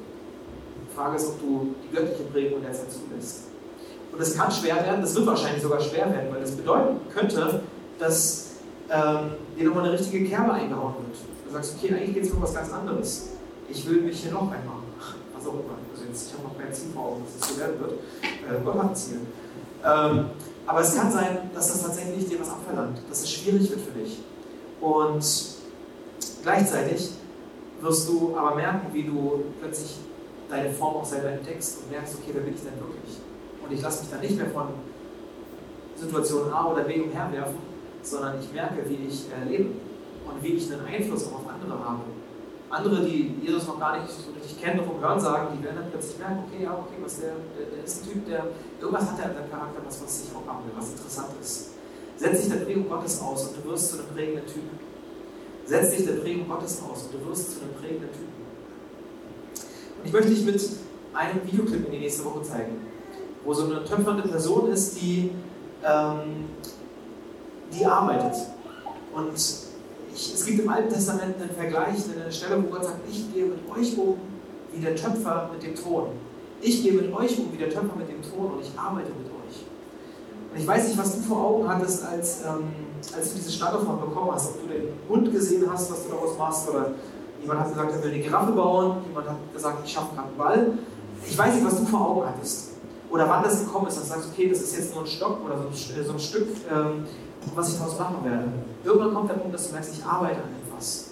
Die 0.91 0.95
Frage 0.95 1.17
ist, 1.17 1.29
ob 1.29 1.41
du 1.41 1.75
die 1.83 1.95
göttliche 1.95 2.25
Prägung 2.25 2.63
der 2.63 2.73
Zeit 2.73 2.91
zulässt. 2.91 3.45
Und 4.13 4.21
es 4.21 4.37
kann 4.37 4.51
schwer 4.51 4.77
werden, 4.77 5.01
das 5.01 5.15
wird 5.15 5.27
wahrscheinlich 5.27 5.63
sogar 5.63 5.81
schwer 5.81 6.13
werden, 6.13 6.33
weil 6.33 6.41
das 6.41 6.53
bedeuten 6.53 7.01
könnte, 7.13 7.63
dass 7.99 8.53
ähm, 8.91 9.31
dir 9.59 9.65
nochmal 9.67 9.85
eine 9.85 9.99
richtige 9.99 10.25
Kerbe 10.29 10.53
eingehauen 10.53 10.95
wird. 10.95 11.19
Du 11.47 11.53
sagst, 11.53 11.77
okay, 11.77 11.95
eigentlich 11.95 12.15
geht 12.15 12.25
es 12.25 12.31
um 12.31 12.43
was 12.43 12.55
ganz 12.55 12.73
anderes. 12.73 13.31
Ich 13.69 13.89
will 13.89 14.03
mich 14.03 14.21
hier 14.21 14.33
noch 14.33 14.43
einmal, 14.43 14.83
was 15.35 15.47
auch 15.47 15.55
immer. 15.55 15.79
Also 15.93 16.05
jetzt, 16.07 16.29
ich 16.29 16.35
habe 16.35 16.45
noch 16.49 16.59
mehr 16.59 16.73
Ziel 16.73 16.91
vor 16.95 17.07
Augen, 17.07 17.23
dass 17.25 17.49
es 17.49 17.55
so 17.55 17.61
werden 17.61 17.81
wird. 17.81 17.93
Äh, 17.93 18.65
Gott 18.65 18.75
hat 18.75 18.91
ein 18.91 18.95
Ziel. 18.95 19.21
Ähm, 19.85 20.27
aber 20.67 20.81
es 20.81 20.95
kann 20.95 21.13
sein, 21.13 21.51
dass 21.55 21.69
das 21.69 21.83
tatsächlich 21.83 22.29
dir 22.29 22.41
was 22.41 22.51
abverlangt, 22.51 22.99
dass 23.09 23.23
es 23.23 23.31
schwierig 23.33 23.71
wird 23.71 23.81
für 23.81 23.99
dich. 23.99 24.19
Und 24.81 25.25
gleichzeitig 26.43 27.11
wirst 27.81 28.09
du 28.09 28.37
aber 28.37 28.55
merken, 28.55 28.93
wie 28.93 29.03
du 29.03 29.45
plötzlich 29.61 29.97
deine 30.49 30.71
Form 30.71 30.97
auch 30.97 31.05
selber 31.05 31.31
entdeckst 31.31 31.79
und 31.81 31.91
merkst, 31.91 32.15
okay, 32.15 32.31
wer 32.33 32.43
bin 32.43 32.55
ich 32.55 32.63
denn 32.63 32.79
wirklich? 32.79 33.19
Und 33.63 33.73
ich 33.73 33.83
lasse 33.83 34.03
mich 34.03 34.11
dann 34.11 34.21
nicht 34.21 34.37
mehr 34.37 34.51
von 34.51 34.69
Situation 35.97 36.53
A 36.53 36.73
oder 36.73 36.83
B 36.85 37.01
umherwerfen, 37.01 37.59
sondern 38.03 38.39
ich 38.41 38.53
merke, 38.53 38.89
wie 38.89 39.07
ich 39.09 39.27
äh, 39.33 39.49
lebe 39.49 39.71
und 40.27 40.43
wie 40.43 40.55
ich 40.55 40.73
einen 40.73 40.85
Einfluss 40.87 41.27
auch 41.29 41.41
auf 41.41 41.49
andere 41.49 41.79
habe. 41.79 42.03
Andere, 42.75 43.05
die 43.05 43.37
Jesus 43.41 43.67
noch 43.67 43.79
gar 43.79 44.01
nicht 44.01 44.11
so 44.11 44.33
richtig 44.33 44.61
kennen, 44.61 44.79
nur 44.79 44.87
vom 44.87 45.01
Hören 45.01 45.21
sagen, 45.21 45.57
die 45.57 45.65
werden 45.65 45.77
dann 45.81 45.91
plötzlich 45.91 46.19
merken, 46.19 46.45
okay, 46.47 46.65
ja, 46.65 46.73
okay, 46.73 46.99
was 47.03 47.21
der, 47.21 47.35
der, 47.57 47.85
ist 47.85 48.03
ein 48.03 48.11
Typ, 48.11 48.27
der 48.27 48.47
irgendwas 48.81 49.11
hat 49.11 49.19
er 49.21 49.31
in 49.31 49.35
seinem 49.37 49.51
Charakter, 49.51 49.81
was, 49.87 50.03
was 50.03 50.21
sich 50.23 50.31
auch 50.35 50.49
abnimmt, 50.49 50.77
was 50.77 50.91
interessant 50.91 51.29
ist. 51.41 51.71
Setz 52.17 52.41
dich 52.41 52.51
der 52.51 52.65
Prägung 52.65 52.89
Gottes 52.89 53.21
aus 53.23 53.47
und 53.47 53.57
du 53.65 53.71
wirst 53.71 53.91
zu 53.91 53.99
einem 53.99 54.09
prägenden 54.09 54.47
Typen. 54.47 54.79
Setz 55.67 55.97
dich 55.97 56.05
der 56.05 56.15
Prägung 56.15 56.49
Gottes 56.49 56.83
aus 56.83 57.05
und 57.05 57.15
du 57.15 57.29
wirst 57.29 57.53
zu 57.53 57.61
einem 57.63 57.75
prägenden 57.75 58.11
Typen. 58.11 58.35
Und 59.99 60.07
ich 60.07 60.13
möchte 60.13 60.31
dich 60.31 60.45
mit 60.45 60.61
einem 61.15 61.47
Videoclip 61.47 61.87
in 61.87 61.93
die 61.93 61.99
nächste 61.99 62.25
Woche 62.25 62.43
zeigen, 62.43 62.81
wo 63.45 63.55
so 63.55 63.67
eine 63.67 63.85
töpfernde 63.85 64.29
Person 64.29 64.71
ist, 64.71 65.01
die 65.01 65.31
ähm, 65.85 66.47
die 67.73 67.85
arbeitet. 67.85 68.35
Und 69.15 69.64
es 70.15 70.47
gibt 70.47 70.61
im 70.61 70.69
Alten 70.69 70.93
Testament 70.93 71.37
einen 71.41 71.51
Vergleich, 71.51 71.97
eine 72.15 72.33
Stelle, 72.33 72.63
wo 72.63 72.69
Gott 72.69 72.85
sagt, 72.85 73.01
ich 73.11 73.33
gehe 73.33 73.47
mit 73.47 73.61
euch 73.71 73.99
um 73.99 74.17
wie 74.73 74.81
der 74.81 74.97
Töpfer 74.97 75.51
mit 75.53 75.63
dem 75.63 75.75
Ton. 75.75 76.09
Ich 76.61 76.83
gehe 76.83 76.93
mit 76.93 77.13
euch 77.15 77.39
um 77.39 77.53
wie 77.53 77.57
der 77.57 77.69
Töpfer 77.69 77.97
mit 77.97 78.09
dem 78.09 78.23
Ton 78.23 78.53
und 78.53 78.61
ich 78.61 78.71
arbeite 78.79 79.09
mit 79.11 79.27
euch. 79.27 79.65
Und 80.53 80.61
ich 80.61 80.67
weiß 80.67 80.89
nicht, 80.89 80.99
was 80.99 81.17
du 81.17 81.23
vor 81.23 81.45
Augen 81.45 81.69
hattest, 81.69 82.05
als, 82.05 82.43
ähm, 82.43 82.69
als 83.17 83.31
du 83.31 83.37
diese 83.37 83.51
Standaufnahme 83.51 84.07
bekommen 84.07 84.33
hast, 84.33 84.51
ob 84.51 84.63
du 84.63 84.69
den 84.69 84.89
Hund 85.09 85.33
gesehen 85.33 85.65
hast, 85.71 85.91
was 85.91 86.05
du 86.05 86.11
daraus 86.11 86.39
machst, 86.39 86.69
oder 86.69 86.93
jemand 87.41 87.61
hat 87.61 87.69
gesagt, 87.71 87.93
er 87.93 88.03
will 88.03 88.13
eine 88.13 88.23
Giraffe 88.23 88.53
bauen, 88.53 88.99
jemand 89.09 89.29
hat 89.29 89.37
gesagt, 89.53 89.79
ich 89.85 89.93
schaffe 89.93 90.15
gerade 90.15 90.29
einen 90.29 90.37
Ball. 90.39 90.79
Ich 91.29 91.37
weiß 91.37 91.55
nicht, 91.55 91.67
was 91.67 91.79
du 91.79 91.87
vor 91.87 92.09
Augen 92.09 92.27
hattest 92.27 92.75
oder 93.15 93.29
wann 93.29 93.45
das 93.45 93.61
gekommen 93.61 93.87
ist, 93.87 93.97
dass 93.97 94.09
du 94.09 94.11
sagst, 94.11 94.29
okay, 94.33 94.49
das 94.49 94.61
ist 94.61 94.77
jetzt 94.77 94.93
nur 94.93 95.05
ein 95.05 95.07
Stock 95.07 95.39
oder 95.47 95.57
so 95.57 95.69
ein, 95.69 96.05
so 96.05 96.13
ein 96.13 96.19
Stück, 96.19 96.49
ähm, 96.69 97.05
was 97.55 97.69
ich 97.73 97.79
daraus 97.79 97.99
machen 97.99 98.25
werde. 98.25 98.45
Irgendwann 98.85 99.15
kommt 99.15 99.31
der 99.31 99.35
Punkt, 99.35 99.55
dass 99.55 99.69
du 99.69 99.73
merkst, 99.73 99.95
ich 99.99 100.05
arbeite 100.05 100.37
an 100.37 100.51
etwas. 100.67 101.11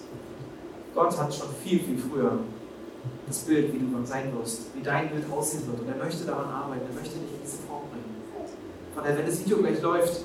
Gott 0.94 1.18
hat 1.18 1.34
schon 1.34 1.48
viel, 1.62 1.80
viel 1.80 1.98
früher 1.98 2.38
das 3.26 3.38
Bild, 3.38 3.72
wie 3.72 3.78
du 3.78 3.86
sein 4.04 4.32
wirst, 4.36 4.74
wie 4.74 4.82
dein 4.82 5.10
Bild 5.10 5.24
aussehen 5.30 5.66
wird. 5.66 5.80
Und 5.80 5.88
er 5.88 6.04
möchte 6.04 6.24
daran 6.24 6.50
arbeiten, 6.50 6.82
er 6.88 6.94
möchte 6.94 7.18
dich 7.18 7.32
in 7.32 7.40
diese 7.42 7.58
Form 7.68 7.82
bringen. 7.90 8.12
Von 8.94 9.02
daher, 9.02 9.18
wenn 9.18 9.26
das 9.26 9.40
Video 9.40 9.58
gleich 9.58 9.80
läuft, 9.80 10.24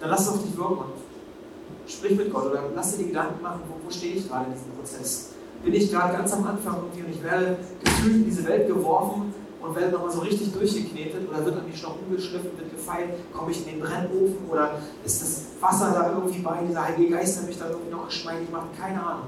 dann 0.00 0.10
lass 0.10 0.22
es 0.22 0.28
auf 0.28 0.42
dich 0.42 0.56
wirken 0.56 0.78
und 0.78 1.90
sprich 1.90 2.16
mit 2.16 2.32
Gott 2.32 2.46
oder 2.46 2.62
lass 2.74 2.92
dir 2.92 3.04
die 3.04 3.08
Gedanken 3.08 3.42
machen, 3.42 3.60
wo, 3.68 3.84
wo 3.84 3.90
stehe 3.90 4.14
ich 4.14 4.28
gerade 4.28 4.46
in 4.46 4.52
diesem 4.52 4.72
Prozess. 4.72 5.30
Bin 5.64 5.74
ich 5.74 5.90
gerade 5.90 6.16
ganz 6.16 6.32
am 6.32 6.46
Anfang 6.46 6.76
und 6.76 7.10
ich 7.10 7.22
werde 7.22 7.58
gefühlt 7.82 8.14
in 8.14 8.24
diese 8.24 8.46
Welt 8.46 8.68
geworfen 8.68 9.27
und 9.68 9.76
werde 9.76 9.92
nochmal 9.92 10.10
so 10.10 10.20
richtig 10.20 10.52
durchgeknetet 10.52 11.28
oder 11.28 11.44
wird 11.44 11.56
an 11.58 11.66
mich 11.66 11.82
noch 11.82 11.96
umgeschliffen, 12.00 12.56
wird 12.56 12.70
gefeilt, 12.70 13.10
komme 13.32 13.50
ich 13.50 13.66
in 13.66 13.74
den 13.74 13.80
Brennofen 13.80 14.48
oder 14.50 14.80
ist 15.04 15.20
das 15.20 15.42
Wasser 15.60 15.92
da 15.92 16.12
irgendwie 16.14 16.38
bei, 16.38 16.60
dieser 16.66 16.84
Heilige 16.84 17.10
Geist, 17.10 17.38
der 17.38 17.46
mich 17.46 17.58
da 17.58 17.68
irgendwie 17.68 17.90
noch 17.90 18.06
geschmeidig 18.06 18.50
macht, 18.50 18.78
keine 18.78 19.02
Ahnung. 19.04 19.26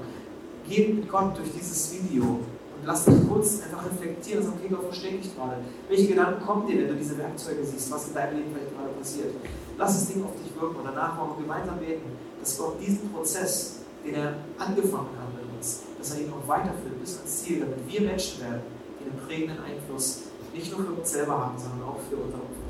Geh 0.67 0.93
mit 0.93 1.07
Gott 1.09 1.37
durch 1.37 1.51
dieses 1.53 1.93
Video 1.93 2.23
und 2.23 2.85
lass 2.85 3.05
dich 3.05 3.15
kurz 3.29 3.61
einfach 3.61 3.85
reflektieren, 3.85 4.43
sagen, 4.43 4.57
okay, 4.57 4.73
Gott, 4.73 4.87
wo 4.87 4.91
stehe 4.91 5.17
ich 5.17 5.35
gerade? 5.35 5.57
Welche 5.87 6.07
Gedanken 6.07 6.43
kommen 6.43 6.65
dir, 6.65 6.81
wenn 6.81 6.87
du 6.87 6.95
diese 6.95 7.17
Werkzeuge 7.19 7.63
siehst, 7.63 7.91
was 7.91 8.07
in 8.07 8.15
deinem 8.15 8.37
Leben 8.37 8.49
vielleicht 8.51 8.75
gerade 8.75 8.89
passiert? 8.97 9.35
Lass 9.77 9.93
das 9.93 10.07
Ding 10.07 10.23
auf 10.23 10.31
dich 10.41 10.59
wirken 10.59 10.77
und 10.77 10.85
danach 10.85 11.19
wollen 11.19 11.37
wir 11.37 11.43
gemeinsam 11.43 11.77
beten, 11.77 12.17
dass 12.39 12.57
Gott 12.57 12.81
diesen 12.81 13.11
Prozess, 13.13 13.81
den 14.03 14.15
er 14.15 14.33
angefangen 14.57 15.13
hat 15.21 15.29
mit 15.35 15.45
uns, 15.55 15.81
dass 15.99 16.15
er 16.15 16.21
ihn 16.21 16.33
auch 16.33 16.47
weiterführt 16.47 16.99
bis 16.99 17.17
ans 17.17 17.43
Ziel, 17.43 17.59
damit 17.59 17.77
wir 17.85 18.01
Menschen 18.01 18.41
werden, 18.41 18.61
die 18.99 19.09
einen 19.09 19.27
prägenden 19.27 19.57
Einfluss 19.63 20.30
nicht 20.53 20.71
nur 20.71 20.85
für 20.85 20.91
uns 20.91 21.11
selber 21.11 21.33
haben, 21.33 21.57
sondern 21.57 21.87
auch 21.87 21.99
für 22.09 22.15
unser 22.15 22.37
Umfeld. 22.37 22.60